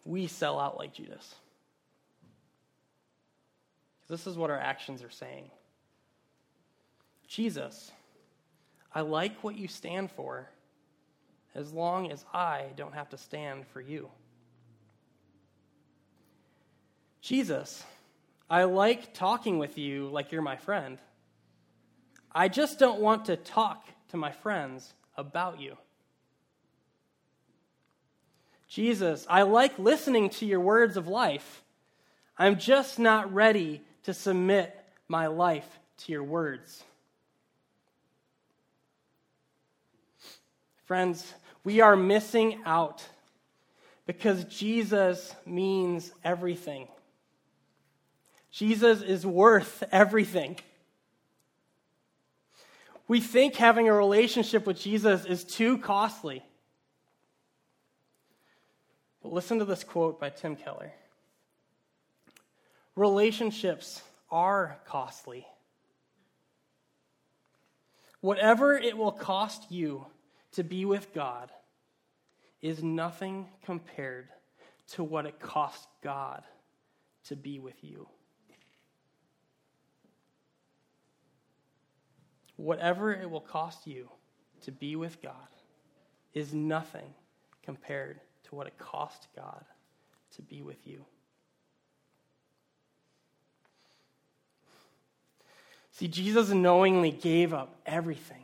we 0.05 0.27
sell 0.27 0.59
out 0.59 0.79
like 0.79 0.95
Judas. 0.95 1.35
This 4.09 4.27
is 4.27 4.37
what 4.37 4.51
our 4.51 4.59
actions 4.59 5.03
are 5.03 5.11
saying. 5.11 5.51
Jesus, 7.27 7.93
I 8.95 9.03
like 9.03 9.45
what 9.45 9.57
you 9.57 9.69
stand 9.69 10.11
for 10.11 10.49
as 11.55 11.73
long 11.73 12.11
as 12.11 12.25
I 12.33 12.67
don't 12.77 12.95
have 12.95 13.11
to 13.11 13.19
stand 13.19 13.67
for 13.67 13.81
you. 13.81 14.09
Jesus, 17.21 17.85
I 18.49 18.65
like 18.65 19.13
talking 19.13 19.59
with 19.59 19.77
you 19.77 20.09
like 20.09 20.33
you're 20.33 20.41
my 20.41 20.57
friend. 20.57 20.99
I 22.33 22.49
just 22.49 22.79
don't 22.79 23.01
want 23.01 23.27
to 23.27 23.37
talk 23.37 23.85
to 24.09 24.17
my 24.17 24.33
friends 24.33 24.95
about 25.17 25.61
you. 25.61 25.77
Jesus, 28.69 29.27
I 29.29 29.43
like 29.43 29.79
listening 29.79 30.31
to 30.31 30.47
your 30.47 30.61
words 30.61 30.97
of 30.97 31.09
life. 31.09 31.63
I'm 32.39 32.59
just 32.59 32.99
not 32.99 33.33
ready 33.33 33.83
to 34.09 34.15
submit 34.15 34.75
my 35.07 35.27
life 35.27 35.69
to 35.99 36.13
your 36.13 36.23
words. 36.23 36.83
Friends, 40.87 41.35
we 41.63 41.83
are 41.83 41.95
missing 41.95 42.59
out 42.65 43.05
because 44.07 44.45
Jesus 44.45 45.35
means 45.45 46.11
everything. 46.25 46.89
Jesus 48.51 49.03
is 49.03 49.27
worth 49.27 49.85
everything. 49.93 50.59
We 53.09 53.21
think 53.21 53.57
having 53.57 53.91
a 53.91 53.93
relationship 53.93 54.67
with 54.67 54.81
Jesus 54.81 55.27
is 55.27 55.45
too 55.45 55.77
costly. 55.77 56.43
But 59.23 59.35
listen 59.35 59.59
to 59.59 59.67
this 59.67 59.85
quote 59.85 60.19
by 60.19 60.31
Tim 60.31 60.57
Keller 60.57 60.95
Relationships 62.99 64.03
are 64.29 64.77
costly. 64.85 65.47
Whatever 68.21 68.77
it 68.77 68.97
will 68.97 69.13
cost 69.13 69.71
you 69.71 70.05
to 70.51 70.65
be 70.65 70.85
with 70.85 71.15
God 71.15 71.53
is 72.61 72.83
nothing 72.83 73.47
compared 73.65 74.27
to 74.95 75.05
what 75.05 75.27
it 75.27 75.39
cost 75.39 75.87
God 76.03 76.43
to 77.27 77.37
be 77.37 77.61
with 77.61 77.85
you. 77.85 78.09
Whatever 82.57 83.13
it 83.13 83.31
will 83.31 83.41
cost 83.41 83.87
you 83.87 84.09
to 84.63 84.73
be 84.73 84.97
with 84.97 85.23
God 85.23 85.55
is 86.35 86.53
nothing 86.53 87.15
compared 87.63 88.19
to 88.49 88.57
what 88.57 88.67
it 88.67 88.77
cost 88.77 89.29
God 89.37 89.65
to 90.35 90.43
be 90.43 90.63
with 90.63 90.85
you. 90.85 91.05
See, 95.99 96.09
Jesus 96.09 96.49
knowingly 96.51 97.11
gave 97.11 97.53
up 97.53 97.75
everything 97.85 98.39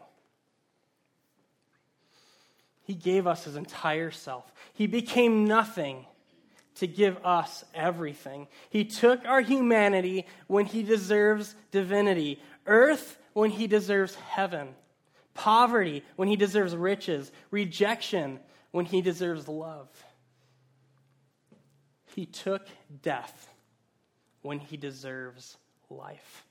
he 2.84 2.94
gave 2.94 3.26
us 3.26 3.44
his 3.44 3.56
entire 3.56 4.10
self. 4.10 4.52
He 4.74 4.86
became 4.86 5.46
nothing 5.46 6.04
to 6.76 6.86
give 6.86 7.16
us 7.24 7.64
everything. 7.74 8.46
He 8.68 8.84
took 8.84 9.24
our 9.24 9.40
humanity 9.40 10.26
when 10.48 10.66
he 10.66 10.82
deserves 10.82 11.54
divinity, 11.70 12.40
earth 12.66 13.18
when 13.32 13.50
he 13.50 13.66
deserves 13.66 14.14
heaven, 14.14 14.68
poverty 15.32 16.04
when 16.16 16.28
he 16.28 16.36
deserves 16.36 16.76
riches, 16.76 17.32
rejection 17.50 18.38
when 18.70 18.84
he 18.84 19.00
deserves 19.00 19.48
love. 19.48 19.88
He 22.14 22.26
took 22.26 22.66
death 23.02 23.48
when 24.42 24.58
he 24.58 24.76
deserves 24.76 25.56
life. 25.88 26.44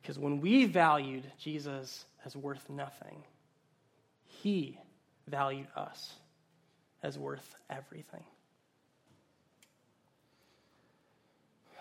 Because 0.00 0.18
when 0.18 0.40
we 0.40 0.64
valued 0.64 1.24
Jesus 1.38 2.04
as 2.24 2.36
worth 2.36 2.68
nothing, 2.70 3.22
he 4.24 4.78
valued 5.26 5.68
us 5.76 6.14
as 7.02 7.18
worth 7.18 7.54
everything. 7.68 8.24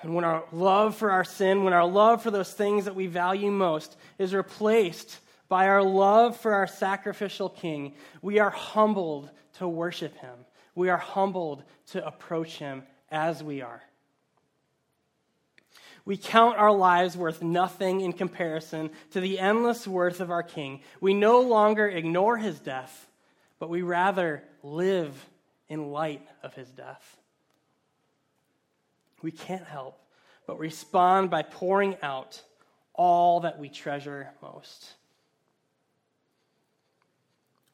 And 0.01 0.15
when 0.15 0.23
our 0.23 0.43
love 0.51 0.95
for 0.95 1.11
our 1.11 1.25
sin, 1.25 1.63
when 1.63 1.73
our 1.73 1.85
love 1.85 2.23
for 2.23 2.31
those 2.31 2.53
things 2.53 2.85
that 2.85 2.95
we 2.95 3.07
value 3.07 3.51
most 3.51 3.97
is 4.17 4.33
replaced 4.33 5.19
by 5.49 5.67
our 5.67 5.83
love 5.83 6.37
for 6.37 6.53
our 6.53 6.67
sacrificial 6.67 7.49
King, 7.49 7.93
we 8.21 8.39
are 8.39 8.49
humbled 8.49 9.29
to 9.57 9.67
worship 9.67 10.15
him. 10.17 10.35
We 10.75 10.89
are 10.89 10.97
humbled 10.97 11.63
to 11.87 12.05
approach 12.05 12.57
him 12.57 12.83
as 13.11 13.43
we 13.43 13.61
are. 13.61 13.81
We 16.05 16.17
count 16.17 16.57
our 16.57 16.71
lives 16.71 17.15
worth 17.15 17.41
nothing 17.41 18.01
in 18.01 18.13
comparison 18.13 18.89
to 19.11 19.19
the 19.19 19.39
endless 19.39 19.87
worth 19.87 20.21
of 20.21 20.31
our 20.31 20.43
King. 20.43 20.81
We 21.01 21.13
no 21.13 21.41
longer 21.41 21.87
ignore 21.87 22.37
his 22.37 22.59
death, 22.59 23.07
but 23.59 23.69
we 23.69 23.81
rather 23.81 24.43
live 24.63 25.13
in 25.67 25.91
light 25.91 26.27
of 26.41 26.53
his 26.53 26.69
death. 26.69 27.17
We 29.21 29.31
can't 29.31 29.65
help 29.65 29.99
but 30.47 30.57
respond 30.57 31.29
by 31.29 31.43
pouring 31.43 31.95
out 32.01 32.41
all 32.95 33.41
that 33.41 33.59
we 33.59 33.69
treasure 33.69 34.31
most. 34.41 34.93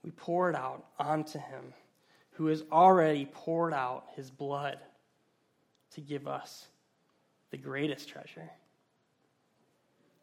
We 0.03 0.11
pour 0.11 0.49
it 0.49 0.55
out 0.55 0.85
onto 0.99 1.39
him 1.39 1.73
who 2.31 2.47
has 2.47 2.63
already 2.71 3.25
poured 3.25 3.73
out 3.73 4.05
his 4.15 4.29
blood 4.29 4.77
to 5.93 6.01
give 6.01 6.27
us 6.27 6.67
the 7.56 7.62
greatest 7.62 8.10
treasure 8.10 8.50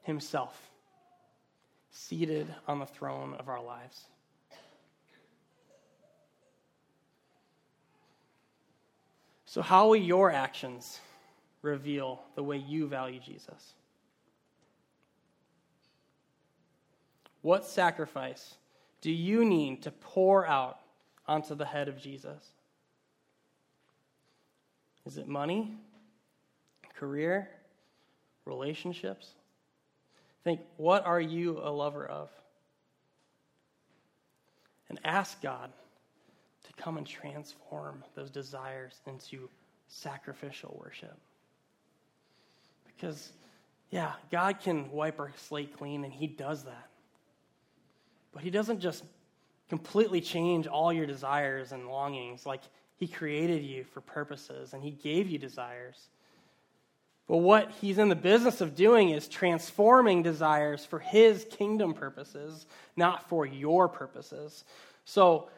Himself, 0.03 0.71
seated 1.91 2.47
on 2.69 2.79
the 2.79 2.85
throne 2.85 3.35
of 3.39 3.49
our 3.49 3.63
lives. 3.63 4.05
So, 9.47 9.63
how 9.63 9.89
will 9.89 9.97
your 9.97 10.31
actions 10.31 11.01
reveal 11.63 12.21
the 12.35 12.43
way 12.43 12.59
you 12.59 12.87
value 12.87 13.19
Jesus? 13.19 13.73
What 17.41 17.65
sacrifice 17.65 18.57
do 19.01 19.11
you 19.11 19.43
need 19.43 19.85
to 19.85 19.91
pour 19.91 20.47
out 20.47 20.81
onto 21.27 21.55
the 21.55 21.65
head 21.65 21.89
of 21.89 21.99
Jesus? 21.99 22.53
Is 25.07 25.17
it 25.17 25.27
money? 25.27 25.79
Career, 27.03 27.49
relationships. 28.45 29.27
Think, 30.45 30.61
what 30.77 31.05
are 31.05 31.21
you 31.21 31.59
a 31.61 31.69
lover 31.69 32.07
of? 32.07 32.31
And 34.89 35.01
ask 35.03 35.43
God 35.43 35.73
to 36.63 36.73
come 36.81 36.99
and 36.99 37.05
transform 37.05 38.05
those 38.15 38.31
desires 38.31 39.01
into 39.09 39.51
sacrificial 39.89 40.81
worship. 40.81 41.19
Because, 42.87 43.33
yeah, 43.91 44.13
God 44.31 44.61
can 44.61 44.89
wipe 44.93 45.19
our 45.19 45.33
slate 45.37 45.77
clean, 45.77 46.05
and 46.05 46.13
He 46.13 46.29
does 46.29 46.63
that. 46.63 46.89
But 48.33 48.45
He 48.45 48.51
doesn't 48.51 48.79
just 48.79 49.03
completely 49.69 50.21
change 50.21 50.69
all 50.69 50.93
your 50.93 51.07
desires 51.07 51.73
and 51.73 51.89
longings. 51.89 52.47
Like, 52.47 52.63
He 52.97 53.09
created 53.09 53.65
you 53.65 53.83
for 53.93 54.03
purposes 54.03 54.73
and 54.73 54.85
He 54.85 54.93
gave 54.93 55.29
you 55.29 55.39
desires. 55.39 55.97
But 57.33 57.39
what 57.39 57.71
He's 57.81 57.97
in 57.97 58.11
the 58.11 58.15
business 58.15 58.61
of 58.61 58.77
doing 58.77 59.09
is 59.09 59.27
transforming 59.27 60.23
desires 60.23 60.85
for 60.85 60.99
His 60.99 61.47
kingdom 61.49 61.95
purposes, 61.95 62.67
not 62.95 63.27
for 63.31 63.47
your 63.47 63.89
purposes. 63.89 64.65
So 65.07 65.49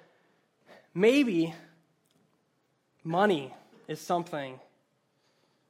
maybe 0.95 1.53
money 3.03 3.53
is 3.89 4.01
something 4.01 4.61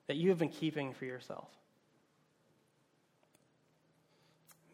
that 0.07 0.17
you 0.17 0.29
have 0.29 0.39
been 0.39 0.51
keeping 0.51 0.93
for 0.93 1.07
yourself. 1.07 1.49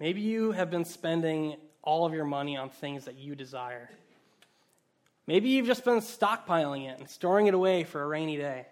Maybe 0.01 0.23
you 0.23 0.51
have 0.51 0.69
been 0.69 0.85
spending 0.85 1.59
all 1.81 2.07
of 2.07 2.13
your 2.13 2.25
money 2.25 2.57
on 2.57 2.71
things 2.71 3.05
that 3.05 3.15
you 3.15 3.37
desire. 3.37 3.89
Maybe 5.29 5.51
you've 5.51 5.69
just 5.69 5.85
been 5.85 6.01
stockpiling 6.01 6.91
it 6.91 6.99
and 6.99 7.09
storing 7.09 7.47
it 7.47 7.55
away 7.55 7.85
for 7.85 8.03
a 8.03 8.07
rainy 8.09 8.37
day. 8.37 8.67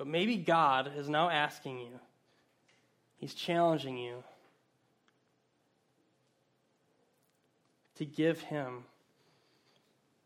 But 0.00 0.06
maybe 0.06 0.38
God 0.38 0.92
is 0.96 1.10
now 1.10 1.28
asking 1.28 1.78
you, 1.80 2.00
He's 3.18 3.34
challenging 3.34 3.98
you 3.98 4.24
to 7.96 8.06
give 8.06 8.40
Him 8.40 8.84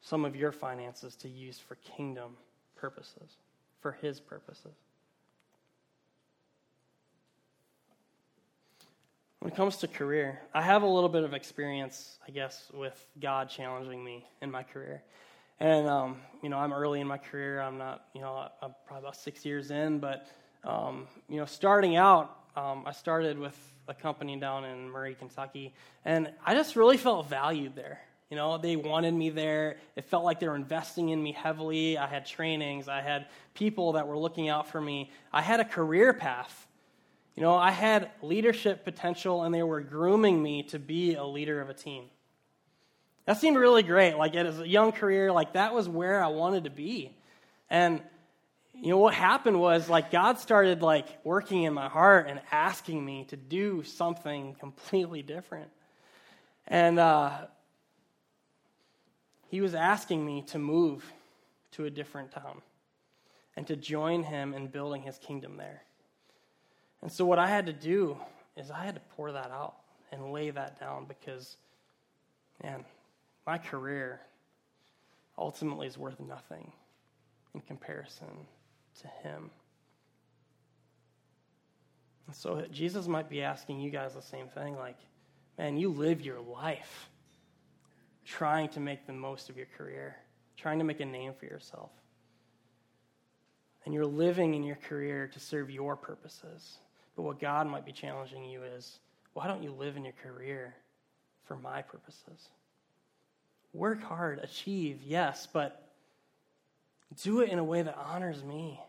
some 0.00 0.24
of 0.24 0.36
your 0.36 0.52
finances 0.52 1.16
to 1.16 1.28
use 1.28 1.58
for 1.58 1.74
kingdom 1.96 2.36
purposes, 2.76 3.38
for 3.80 3.90
His 4.00 4.20
purposes. 4.20 4.76
When 9.40 9.50
it 9.50 9.56
comes 9.56 9.78
to 9.78 9.88
career, 9.88 10.40
I 10.54 10.62
have 10.62 10.84
a 10.84 10.88
little 10.88 11.08
bit 11.08 11.24
of 11.24 11.34
experience, 11.34 12.20
I 12.28 12.30
guess, 12.30 12.70
with 12.72 13.04
God 13.20 13.48
challenging 13.48 14.04
me 14.04 14.24
in 14.40 14.52
my 14.52 14.62
career. 14.62 15.02
And, 15.60 15.88
um, 15.88 16.16
you 16.42 16.48
know, 16.48 16.58
I'm 16.58 16.72
early 16.72 17.00
in 17.00 17.06
my 17.06 17.18
career. 17.18 17.60
I'm 17.60 17.78
not, 17.78 18.06
you 18.14 18.20
know, 18.20 18.48
I'm 18.62 18.74
probably 18.86 19.04
about 19.04 19.16
six 19.16 19.44
years 19.44 19.70
in. 19.70 19.98
But, 19.98 20.26
um, 20.64 21.06
you 21.28 21.36
know, 21.36 21.44
starting 21.44 21.96
out, 21.96 22.36
um, 22.56 22.84
I 22.86 22.92
started 22.92 23.38
with 23.38 23.56
a 23.88 23.94
company 23.94 24.36
down 24.38 24.64
in 24.64 24.88
Murray, 24.90 25.14
Kentucky. 25.14 25.74
And 26.04 26.32
I 26.44 26.54
just 26.54 26.76
really 26.76 26.96
felt 26.96 27.28
valued 27.28 27.74
there. 27.74 28.00
You 28.30 28.36
know, 28.36 28.58
they 28.58 28.74
wanted 28.74 29.14
me 29.14 29.30
there. 29.30 29.76
It 29.96 30.06
felt 30.06 30.24
like 30.24 30.40
they 30.40 30.48
were 30.48 30.56
investing 30.56 31.10
in 31.10 31.22
me 31.22 31.32
heavily. 31.32 31.98
I 31.98 32.06
had 32.06 32.26
trainings, 32.26 32.88
I 32.88 33.00
had 33.00 33.26
people 33.52 33.92
that 33.92 34.08
were 34.08 34.18
looking 34.18 34.48
out 34.48 34.68
for 34.68 34.80
me. 34.80 35.10
I 35.32 35.42
had 35.42 35.60
a 35.60 35.64
career 35.64 36.12
path 36.12 36.66
you 37.36 37.42
know, 37.42 37.54
I 37.54 37.72
had 37.72 38.10
leadership 38.22 38.84
potential 38.84 39.42
and 39.42 39.52
they 39.52 39.62
were 39.62 39.80
grooming 39.80 40.42
me 40.42 40.62
to 40.64 40.78
be 40.78 41.14
a 41.14 41.24
leader 41.24 41.60
of 41.60 41.68
a 41.68 41.74
team. 41.74 42.04
That 43.26 43.40
seemed 43.40 43.56
really 43.56 43.82
great. 43.82 44.16
Like, 44.16 44.34
as 44.34 44.60
a 44.60 44.68
young 44.68 44.92
career, 44.92 45.32
like, 45.32 45.54
that 45.54 45.74
was 45.74 45.88
where 45.88 46.22
I 46.22 46.28
wanted 46.28 46.64
to 46.64 46.70
be. 46.70 47.16
And, 47.70 48.02
you 48.74 48.90
know, 48.90 48.98
what 48.98 49.14
happened 49.14 49.58
was, 49.58 49.88
like, 49.88 50.10
God 50.10 50.38
started, 50.38 50.82
like, 50.82 51.06
working 51.24 51.62
in 51.62 51.72
my 51.72 51.88
heart 51.88 52.26
and 52.28 52.40
asking 52.52 53.02
me 53.02 53.24
to 53.28 53.36
do 53.36 53.82
something 53.82 54.54
completely 54.56 55.22
different. 55.22 55.70
And 56.66 56.98
uh, 56.98 57.30
He 59.48 59.62
was 59.62 59.74
asking 59.74 60.24
me 60.24 60.42
to 60.48 60.58
move 60.58 61.10
to 61.72 61.86
a 61.86 61.90
different 61.90 62.30
town 62.30 62.60
and 63.56 63.66
to 63.68 63.76
join 63.76 64.22
Him 64.22 64.52
in 64.52 64.66
building 64.66 65.02
His 65.02 65.16
kingdom 65.16 65.56
there. 65.56 65.82
And 67.00 67.10
so, 67.10 67.24
what 67.24 67.38
I 67.38 67.46
had 67.46 67.66
to 67.66 67.72
do 67.72 68.18
is 68.54 68.70
I 68.70 68.84
had 68.84 68.94
to 68.96 69.00
pour 69.16 69.32
that 69.32 69.50
out 69.50 69.76
and 70.12 70.30
lay 70.30 70.50
that 70.50 70.78
down 70.78 71.06
because, 71.06 71.56
man, 72.62 72.84
my 73.46 73.58
career 73.58 74.20
ultimately 75.38 75.86
is 75.86 75.98
worth 75.98 76.20
nothing 76.20 76.72
in 77.54 77.60
comparison 77.60 78.46
to 79.00 79.08
Him. 79.22 79.50
And 82.26 82.34
so, 82.34 82.64
Jesus 82.70 83.06
might 83.06 83.28
be 83.28 83.42
asking 83.42 83.80
you 83.80 83.90
guys 83.90 84.14
the 84.14 84.22
same 84.22 84.48
thing 84.48 84.76
like, 84.76 84.96
man, 85.58 85.76
you 85.76 85.90
live 85.90 86.22
your 86.22 86.40
life 86.40 87.10
trying 88.24 88.68
to 88.70 88.80
make 88.80 89.06
the 89.06 89.12
most 89.12 89.50
of 89.50 89.56
your 89.56 89.66
career, 89.76 90.16
trying 90.56 90.78
to 90.78 90.84
make 90.84 91.00
a 91.00 91.04
name 91.04 91.32
for 91.38 91.44
yourself. 91.44 91.90
And 93.84 93.92
you're 93.92 94.06
living 94.06 94.54
in 94.54 94.62
your 94.62 94.76
career 94.76 95.28
to 95.32 95.40
serve 95.40 95.70
your 95.70 95.94
purposes. 95.94 96.78
But 97.16 97.22
what 97.22 97.38
God 97.38 97.66
might 97.66 97.84
be 97.84 97.92
challenging 97.92 98.44
you 98.44 98.62
is 98.62 98.98
why 99.34 99.46
don't 99.46 99.62
you 99.62 99.72
live 99.72 99.96
in 99.96 100.04
your 100.04 100.14
career 100.14 100.74
for 101.44 101.56
my 101.56 101.82
purposes? 101.82 102.48
Work 103.74 104.02
hard, 104.02 104.38
achieve, 104.38 105.02
yes, 105.04 105.46
but 105.52 105.84
do 107.22 107.40
it 107.40 107.50
in 107.50 107.58
a 107.58 107.64
way 107.64 107.82
that 107.82 107.98
honors 107.98 108.42
me. 108.42 108.80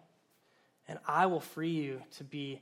And 0.87 0.99
I 1.07 1.25
will 1.25 1.39
free 1.39 1.71
you 1.71 2.01
to 2.17 2.23
be 2.23 2.61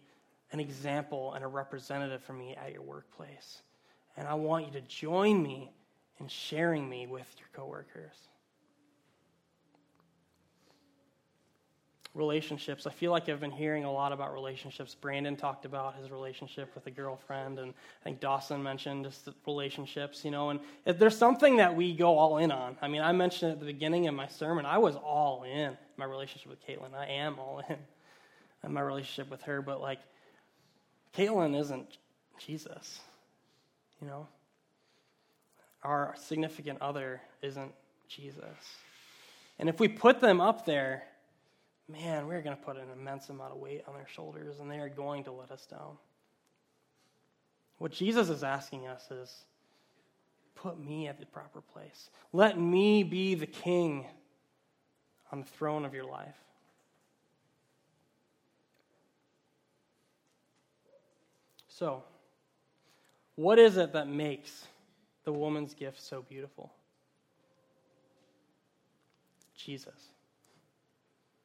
an 0.52 0.60
example 0.60 1.34
and 1.34 1.44
a 1.44 1.48
representative 1.48 2.24
for 2.24 2.34
me 2.34 2.56
at 2.56 2.72
your 2.72 2.82
workplace. 2.82 3.62
And 4.16 4.28
I 4.28 4.36
want 4.36 4.68
you 4.68 4.72
to 4.74 4.82
join 4.82 5.44
me 5.44 5.72
in 6.20 6.28
sharing 6.28 6.90
me 6.90 7.08
with 7.08 7.28
your 7.38 7.50
coworkers. 7.54 8.16
Relationships. 12.16 12.86
I 12.86 12.92
feel 12.92 13.12
like 13.12 13.28
I've 13.28 13.40
been 13.40 13.52
hearing 13.52 13.86
a 13.86 13.92
lot 13.92 14.12
about 14.12 14.34
relationships. 14.34 14.96
Brandon 14.96 15.36
talked 15.36 15.66
about 15.66 15.96
his 15.96 16.12
relationship 16.12 16.74
with 16.76 16.86
a 16.86 16.92
girlfriend, 16.92 17.60
and 17.60 17.74
I 17.74 18.04
think 18.04 18.20
Dawson 18.20 18.62
mentioned 18.62 19.06
just 19.06 19.30
relationships, 19.48 20.24
you 20.24 20.32
know. 20.32 20.50
And 20.50 20.60
there's 20.86 21.18
something 21.18 21.58
that 21.58 21.76
we 21.76 21.94
go 21.94 22.18
all 22.18 22.38
in 22.38 22.52
on. 22.52 22.78
I 22.82 22.88
mean, 22.88 23.02
I 23.02 23.12
mentioned 23.12 23.54
at 23.54 23.60
the 23.60 23.66
beginning 23.66 24.08
of 24.08 24.14
my 24.14 24.28
sermon, 24.28 24.66
I 24.66 24.78
was 24.78 24.96
all 24.96 25.44
in 25.44 25.76
my 25.98 26.06
relationship 26.06 26.50
with 26.50 26.66
Caitlin. 26.68 26.94
I 26.94 27.08
am 27.08 27.40
all 27.40 27.64
in 27.68 27.78
in 28.64 28.74
my 28.74 28.82
relationship 28.82 29.30
with 29.30 29.42
her, 29.44 29.62
but 29.62 29.82
like, 29.82 30.00
Caitlin 31.16 31.58
isn't 31.60 31.98
Jesus, 32.40 33.00
you 34.02 34.08
know. 34.08 34.28
Our 35.84 36.16
significant 36.18 36.82
other 36.82 37.22
isn't 37.42 37.74
Jesus. 38.08 38.44
And 39.60 39.68
if 39.68 39.80
we 39.80 39.88
put 39.88 40.22
them 40.22 40.40
up 40.40 40.66
there, 40.66 41.04
man, 41.90 42.28
we're 42.28 42.42
going 42.42 42.56
to 42.56 42.64
put 42.64 42.78
an 42.78 42.88
immense 42.98 43.30
amount 43.30 43.54
of 43.54 43.60
weight 43.60 43.84
on 43.88 43.94
their 43.94 44.08
shoulders 44.08 44.60
and 44.60 44.70
they 44.70 44.80
are 44.80 44.90
going 44.90 45.24
to 45.26 45.32
let 45.32 45.52
us 45.52 45.66
down. 45.66 45.98
What 47.78 47.92
Jesus 47.92 48.30
is 48.30 48.44
asking 48.44 48.88
us 48.88 49.10
is 49.12 49.34
put 50.56 50.80
me 50.80 51.08
at 51.08 51.20
the 51.20 51.26
proper 51.26 51.62
place. 51.62 52.10
Let 52.32 52.60
me 52.60 53.04
be 53.04 53.36
the 53.36 53.48
king 53.48 54.06
on 55.32 55.42
the 55.42 55.46
throne 55.46 55.84
of 55.84 55.94
your 55.94 56.06
life. 56.06 56.36
So, 61.68 62.04
what 63.36 63.58
is 63.58 63.78
it 63.78 63.94
that 63.94 64.08
makes 64.08 64.68
the 65.24 65.34
woman's 65.34 65.74
gift 65.74 66.02
so 66.02 66.22
beautiful? 66.22 66.72
Jesus. 69.58 70.13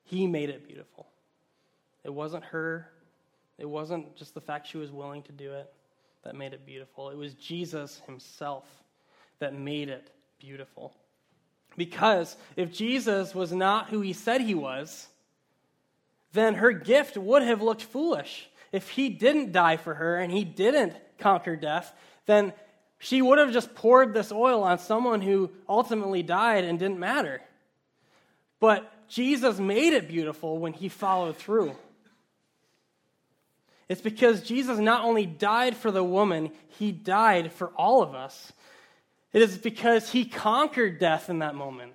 He 0.09 0.27
made 0.27 0.49
it 0.49 0.67
beautiful. 0.67 1.07
It 2.03 2.13
wasn't 2.13 2.45
her, 2.45 2.89
it 3.59 3.69
wasn't 3.69 4.17
just 4.17 4.33
the 4.33 4.41
fact 4.41 4.67
she 4.67 4.79
was 4.79 4.91
willing 4.91 5.23
to 5.25 5.33
do 5.33 5.53
it 5.53 5.71
that 6.25 6.35
made 6.35 6.55
it 6.55 6.65
beautiful. 6.65 7.11
It 7.11 7.17
was 7.17 7.35
Jesus 7.35 8.01
himself 8.07 8.65
that 9.39 9.55
made 9.55 9.91
it 9.91 10.11
beautiful. 10.39 10.95
Because 11.77 12.37
if 12.57 12.73
Jesus 12.73 13.35
was 13.35 13.53
not 13.53 13.91
who 13.91 14.01
he 14.01 14.15
said 14.15 14.41
he 14.41 14.55
was, 14.55 15.09
then 16.33 16.55
her 16.55 16.73
gift 16.73 17.19
would 17.19 17.43
have 17.43 17.61
looked 17.61 17.83
foolish. 17.83 18.49
If 18.73 18.89
he 18.91 19.11
didn't 19.11 19.53
die 19.53 19.77
for 19.77 19.95
her 19.95 20.17
and 20.17 20.33
he 20.33 20.45
didn't 20.45 20.95
conquer 21.19 21.55
death, 21.55 21.93
then 22.25 22.55
she 22.99 23.21
would 23.21 23.39
have 23.39 23.53
just 23.53 23.75
poured 23.75 24.15
this 24.15 24.33
oil 24.33 24.63
on 24.63 24.79
someone 24.79 25.21
who 25.21 25.51
ultimately 25.69 26.23
died 26.23 26.65
and 26.65 26.79
didn't 26.79 26.99
matter. 26.99 27.43
But 28.59 28.91
Jesus 29.09 29.59
made 29.59 29.93
it 29.93 30.09
beautiful 30.09 30.59
when 30.59 30.73
he 30.73 30.89
followed 30.89 31.37
through. 31.37 31.75
It's 33.89 34.03
because 34.03 34.43
Jesus 34.43 34.79
not 34.79 35.05
only 35.05 35.25
died 35.25 35.77
for 35.77 35.91
the 35.91 36.05
woman, 36.05 36.51
he 36.79 36.93
died 36.93 37.53
for 37.53 37.69
all 37.69 38.03
of 38.03 38.15
us. 38.15 38.53
It 39.33 39.43
is 39.43 39.57
because 39.57 40.11
he 40.11 40.25
conquered 40.25 40.99
death 40.99 41.31
in 41.31 41.39
that 41.39 41.55
moment 41.55 41.93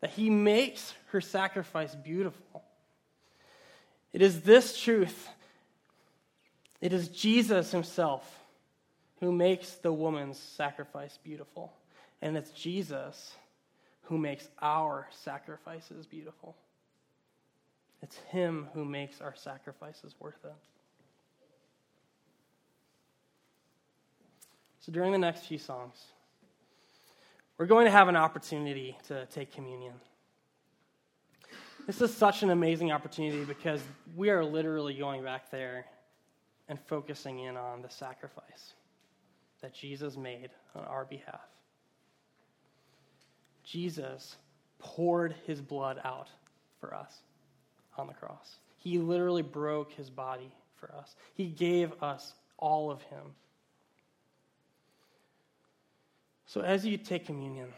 that 0.00 0.10
he 0.10 0.30
makes 0.30 0.94
her 1.10 1.20
sacrifice 1.20 1.94
beautiful. 1.94 2.62
It 4.12 4.22
is 4.22 4.40
this 4.40 4.78
truth. 4.78 5.28
It 6.80 6.92
is 6.92 7.08
Jesus 7.08 7.70
himself 7.70 8.40
who 9.20 9.32
makes 9.32 9.70
the 9.74 9.92
woman's 9.92 10.38
sacrifice 10.38 11.18
beautiful. 11.22 11.72
And 12.20 12.36
it's 12.36 12.50
Jesus 12.50 13.34
who 14.02 14.18
makes 14.18 14.48
our 14.60 15.06
sacrifices 15.10 16.06
beautiful. 16.06 16.56
It's 18.02 18.16
Him 18.30 18.68
who 18.74 18.84
makes 18.84 19.20
our 19.20 19.34
sacrifices 19.34 20.14
worth 20.18 20.44
it. 20.44 20.54
So 24.80 24.90
during 24.90 25.12
the 25.12 25.18
next 25.18 25.46
few 25.46 25.58
songs, 25.58 25.94
we're 27.56 27.66
going 27.66 27.84
to 27.84 27.92
have 27.92 28.08
an 28.08 28.16
opportunity 28.16 28.98
to 29.06 29.26
take 29.26 29.52
communion. 29.52 29.94
This 31.86 32.00
is 32.00 32.12
such 32.12 32.42
an 32.42 32.50
amazing 32.50 32.90
opportunity 32.90 33.44
because 33.44 33.80
we 34.16 34.30
are 34.30 34.44
literally 34.44 34.94
going 34.94 35.22
back 35.22 35.50
there 35.50 35.86
and 36.68 36.78
focusing 36.86 37.40
in 37.40 37.56
on 37.56 37.82
the 37.82 37.90
sacrifice 37.90 38.74
that 39.60 39.74
Jesus 39.74 40.16
made 40.16 40.50
on 40.74 40.84
our 40.84 41.04
behalf. 41.04 41.40
Jesus 43.64 44.36
poured 44.78 45.34
his 45.46 45.60
blood 45.60 46.00
out 46.04 46.28
for 46.80 46.94
us 46.94 47.14
on 47.96 48.06
the 48.06 48.14
cross. 48.14 48.56
He 48.78 48.98
literally 48.98 49.42
broke 49.42 49.92
his 49.92 50.10
body 50.10 50.52
for 50.76 50.92
us, 50.94 51.14
he 51.34 51.46
gave 51.46 51.92
us 52.02 52.34
all 52.58 52.90
of 52.90 53.02
him. 53.02 53.22
So 56.46 56.60
as 56.60 56.84
you 56.84 56.98
take 56.98 57.24
communion, 57.24 57.68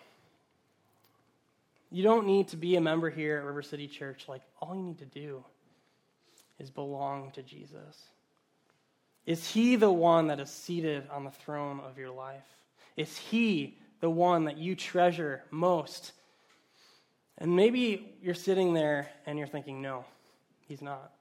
you 1.93 2.03
don't 2.03 2.27
need 2.27 2.49
to 2.49 2.57
be 2.57 2.75
a 2.75 2.81
member 2.81 3.09
here 3.09 3.39
at 3.39 3.45
River 3.45 3.63
City 3.63 3.87
Church. 3.87 4.25
Like, 4.27 4.43
all 4.61 4.75
you 4.75 4.83
need 4.83 4.99
to 4.99 5.05
do 5.05 5.45
is 6.59 6.71
belong 6.71 7.31
to 7.33 7.43
Jesus. 7.43 8.03
Is 9.27 9.49
He 9.49 9.77
the 9.77 9.93
one 9.93 10.27
that 10.27 10.41
is 10.41 10.51
seated 10.51 11.05
on 11.11 11.23
the 11.23 11.31
throne 11.31 11.79
of 11.81 11.97
your 11.97 12.11
life? 12.11 12.43
Is 12.97 13.17
He 13.17 13.79
the 14.01 14.11
one 14.11 14.45
that 14.45 14.59
you 14.59 14.75
treasure 14.75 15.43
most? 15.51 16.13
And 17.39 17.57
maybe 17.57 18.15
you're 18.23 18.35
sitting 18.35 18.75
there 18.75 19.09
and 19.27 19.39
you're 19.39 19.49
thinking, 19.49 19.83
no, 19.83 20.05
He's 20.69 20.83
not. 20.83 21.13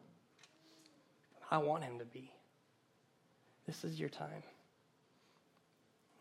I 1.50 1.58
want 1.58 1.84
Him 1.84 2.00
to 2.00 2.06
be. 2.06 2.32
This 3.68 3.84
is 3.84 4.00
your 4.00 4.10
time. 4.10 4.44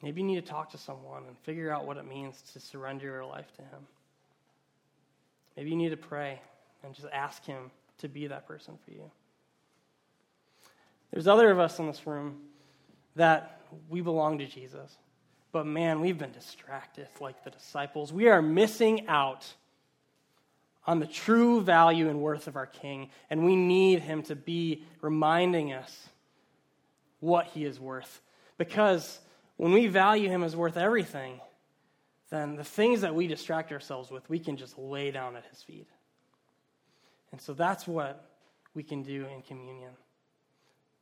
Maybe 0.03 0.21
you 0.21 0.27
need 0.27 0.45
to 0.45 0.51
talk 0.51 0.71
to 0.71 0.79
someone 0.79 1.23
and 1.27 1.39
figure 1.39 1.71
out 1.71 1.87
what 1.87 1.97
it 1.97 2.09
means 2.09 2.43
to 2.53 2.61
surrender 2.61 3.07
your 3.07 3.25
life 3.25 3.53
to 3.57 3.63
Him. 3.63 3.87
Maybe 5.57 5.71
you 5.71 5.77
need 5.77 5.91
to 5.91 5.97
pray 5.97 6.41
and 6.83 6.95
just 6.95 7.07
ask 7.13 7.45
Him 7.45 7.71
to 7.99 8.09
be 8.09 8.27
that 8.27 8.47
person 8.47 8.79
for 8.85 8.91
you. 8.91 9.11
There's 11.13 11.29
other 11.29 11.51
of 11.51 11.59
us 11.59 11.79
in 11.79 11.87
this 11.87 12.07
room 12.07 12.41
that 13.17 13.61
we 13.89 14.01
belong 14.01 14.39
to 14.39 14.47
Jesus. 14.47 14.97
But 15.53 15.67
man, 15.67 16.01
we've 16.01 16.19
been 16.19 16.33
distracted 16.33 17.09
like 17.21 17.45
the 17.45 17.51
disciples. 17.51 18.13
We 18.13 18.29
are 18.29 18.41
missing 18.41 19.07
out 19.07 19.47
on 20.87 20.99
the 20.99 21.07
true 21.07 21.61
value 21.61 22.09
and 22.09 22.21
worth 22.21 22.49
of 22.49 22.57
our 22.57 22.67
King, 22.67 23.11
and 23.31 23.45
we 23.45 23.55
need 23.55 24.01
him 24.01 24.23
to 24.25 24.35
be 24.35 24.85
reminding 25.03 25.73
us 25.73 26.09
what 27.21 27.47
he 27.47 27.65
is 27.65 27.79
worth. 27.79 28.21
Because 28.57 29.21
when 29.59 29.73
we 29.73 29.87
value 29.87 30.29
him 30.29 30.43
as 30.43 30.57
worth 30.57 30.77
everything, 30.77 31.41
then 32.31 32.57
the 32.57 32.65
things 32.65 33.03
that 33.03 33.15
we 33.15 33.27
distract 33.27 33.71
ourselves 33.71 34.11
with, 34.11 34.29
we 34.31 34.39
can 34.39 34.57
just 34.57 34.79
lay 34.79 35.11
down 35.11 35.37
at 35.37 35.45
his 35.51 35.63
feet. 35.63 35.89
And 37.31 37.41
so 37.41 37.53
that's 37.53 37.87
what 37.87 38.27
we 38.75 38.83
can 38.83 39.03
do 39.03 39.27
in 39.27 39.43
communion. 39.43 39.93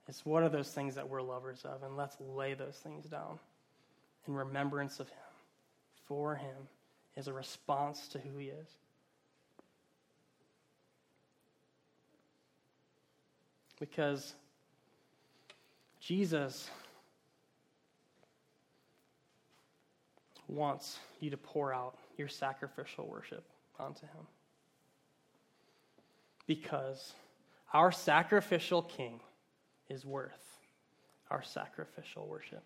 It's 0.09 0.26
what 0.26 0.42
are 0.42 0.48
those 0.48 0.70
things 0.72 0.96
that 0.96 1.09
we're 1.09 1.22
lovers 1.22 1.64
of, 1.64 1.84
and 1.84 1.96
let's 1.96 2.16
lay 2.20 2.55
those 2.55 2.74
things 2.74 3.07
down 3.07 3.38
in 4.26 4.34
remembrance 4.34 5.00
of 5.00 5.08
him, 5.08 5.16
for 6.06 6.36
him, 6.36 6.68
as 7.16 7.28
a 7.28 7.32
response 7.32 8.08
to 8.08 8.18
who 8.18 8.38
he 8.38 8.46
is. 8.46 8.68
Because 13.78 14.34
Jesus 16.00 16.68
wants 20.50 20.98
you 21.20 21.30
to 21.30 21.36
pour 21.36 21.72
out 21.72 21.96
your 22.18 22.28
sacrificial 22.28 23.06
worship 23.06 23.44
onto 23.78 24.02
Him. 24.02 24.26
Because 26.46 27.14
our 27.72 27.92
sacrificial 27.92 28.82
King 28.82 29.20
is 29.88 30.04
worth 30.04 30.58
our 31.30 31.42
sacrificial 31.42 32.26
worship. 32.26 32.64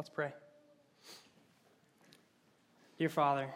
Let's 0.00 0.08
pray. 0.08 0.32
Dear 2.98 3.10
Father, 3.10 3.50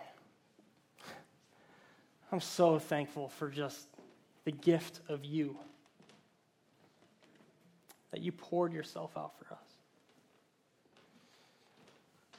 I'm 2.31 2.41
so 2.43 2.79
thankful 2.79 3.31
for 3.31 3.49
just 3.49 3.87
the 4.45 4.51
gift 4.51 5.01
of 5.09 5.25
you, 5.25 5.57
that 8.11 8.21
you 8.21 8.31
poured 8.31 8.75
yourself 8.75 9.17
out 9.17 9.33
for 9.39 9.55
us. 9.55 9.65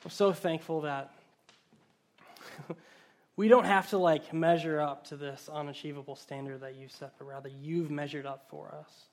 I'm 0.03 0.11
so 0.11 0.31
thankful 0.33 0.81
that 0.81 1.11
we 3.35 3.47
don't 3.47 3.65
have 3.65 3.89
to 3.89 3.97
like 3.97 4.31
measure 4.33 4.79
up 4.79 5.07
to 5.07 5.15
this 5.15 5.49
unachievable 5.51 6.15
standard 6.15 6.61
that 6.61 6.75
you 6.75 6.89
set, 6.89 7.13
but 7.17 7.25
rather 7.25 7.49
you've 7.49 7.89
measured 7.89 8.27
up 8.27 8.45
for 8.51 8.67
us. 8.67 9.05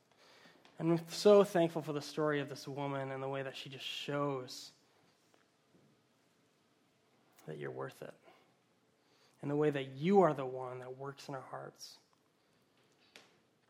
And 0.78 0.92
I'm 0.92 1.00
so 1.08 1.44
thankful 1.44 1.80
for 1.80 1.94
the 1.94 2.02
story 2.02 2.40
of 2.40 2.50
this 2.50 2.68
woman 2.68 3.10
and 3.10 3.22
the 3.22 3.28
way 3.28 3.42
that 3.42 3.56
she 3.56 3.70
just 3.70 3.86
shows 3.86 4.72
that 7.46 7.58
you're 7.58 7.70
worth 7.70 8.00
it. 8.02 8.14
And 9.42 9.50
the 9.50 9.56
way 9.56 9.70
that 9.70 9.88
you 9.96 10.20
are 10.22 10.34
the 10.34 10.46
one 10.46 10.78
that 10.78 10.98
works 10.98 11.28
in 11.28 11.34
our 11.34 11.44
hearts 11.50 11.98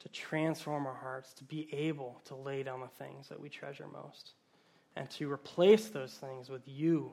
to 0.01 0.09
transform 0.09 0.87
our 0.87 0.95
hearts, 0.95 1.33
to 1.35 1.45
be 1.45 1.69
able 1.73 2.21
to 2.25 2.35
lay 2.35 2.63
down 2.63 2.81
the 2.81 3.05
things 3.05 3.29
that 3.29 3.41
we 3.41 3.49
treasure 3.49 3.87
most 3.93 4.33
and 4.97 5.09
to 5.11 5.31
replace 5.31 5.89
those 5.89 6.13
things 6.13 6.51
with 6.51 6.63
you, 6.67 7.11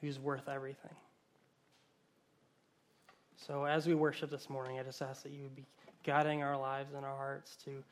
who's 0.00 0.18
worth 0.18 0.48
everything. 0.48 0.94
So, 3.46 3.64
as 3.64 3.86
we 3.86 3.94
worship 3.94 4.30
this 4.30 4.50
morning, 4.50 4.78
I 4.78 4.82
just 4.82 5.00
ask 5.00 5.22
that 5.22 5.32
you 5.32 5.42
would 5.44 5.56
be 5.56 5.64
guiding 6.04 6.42
our 6.42 6.56
lives 6.56 6.94
and 6.94 7.04
our 7.04 7.16
hearts 7.16 7.56
to 7.64 7.82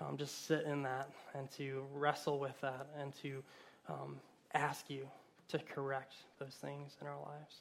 um, 0.00 0.16
just 0.16 0.46
sit 0.46 0.64
in 0.64 0.82
that 0.84 1.10
and 1.34 1.50
to 1.52 1.84
wrestle 1.94 2.38
with 2.38 2.58
that 2.60 2.86
and 2.98 3.12
to 3.22 3.42
um, 3.88 4.20
ask 4.54 4.88
you 4.88 5.06
to 5.50 5.58
correct 5.58 6.14
those 6.38 6.54
things 6.60 6.96
in 7.00 7.06
our 7.06 7.18
lives 7.18 7.56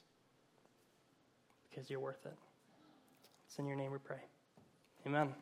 because 1.70 1.90
you're 1.90 2.00
worth 2.00 2.26
it. 2.26 2.38
It's 3.48 3.58
in 3.58 3.66
your 3.66 3.78
name 3.78 3.92
we 3.92 3.98
pray. 3.98 4.22
Amen. 5.06 5.34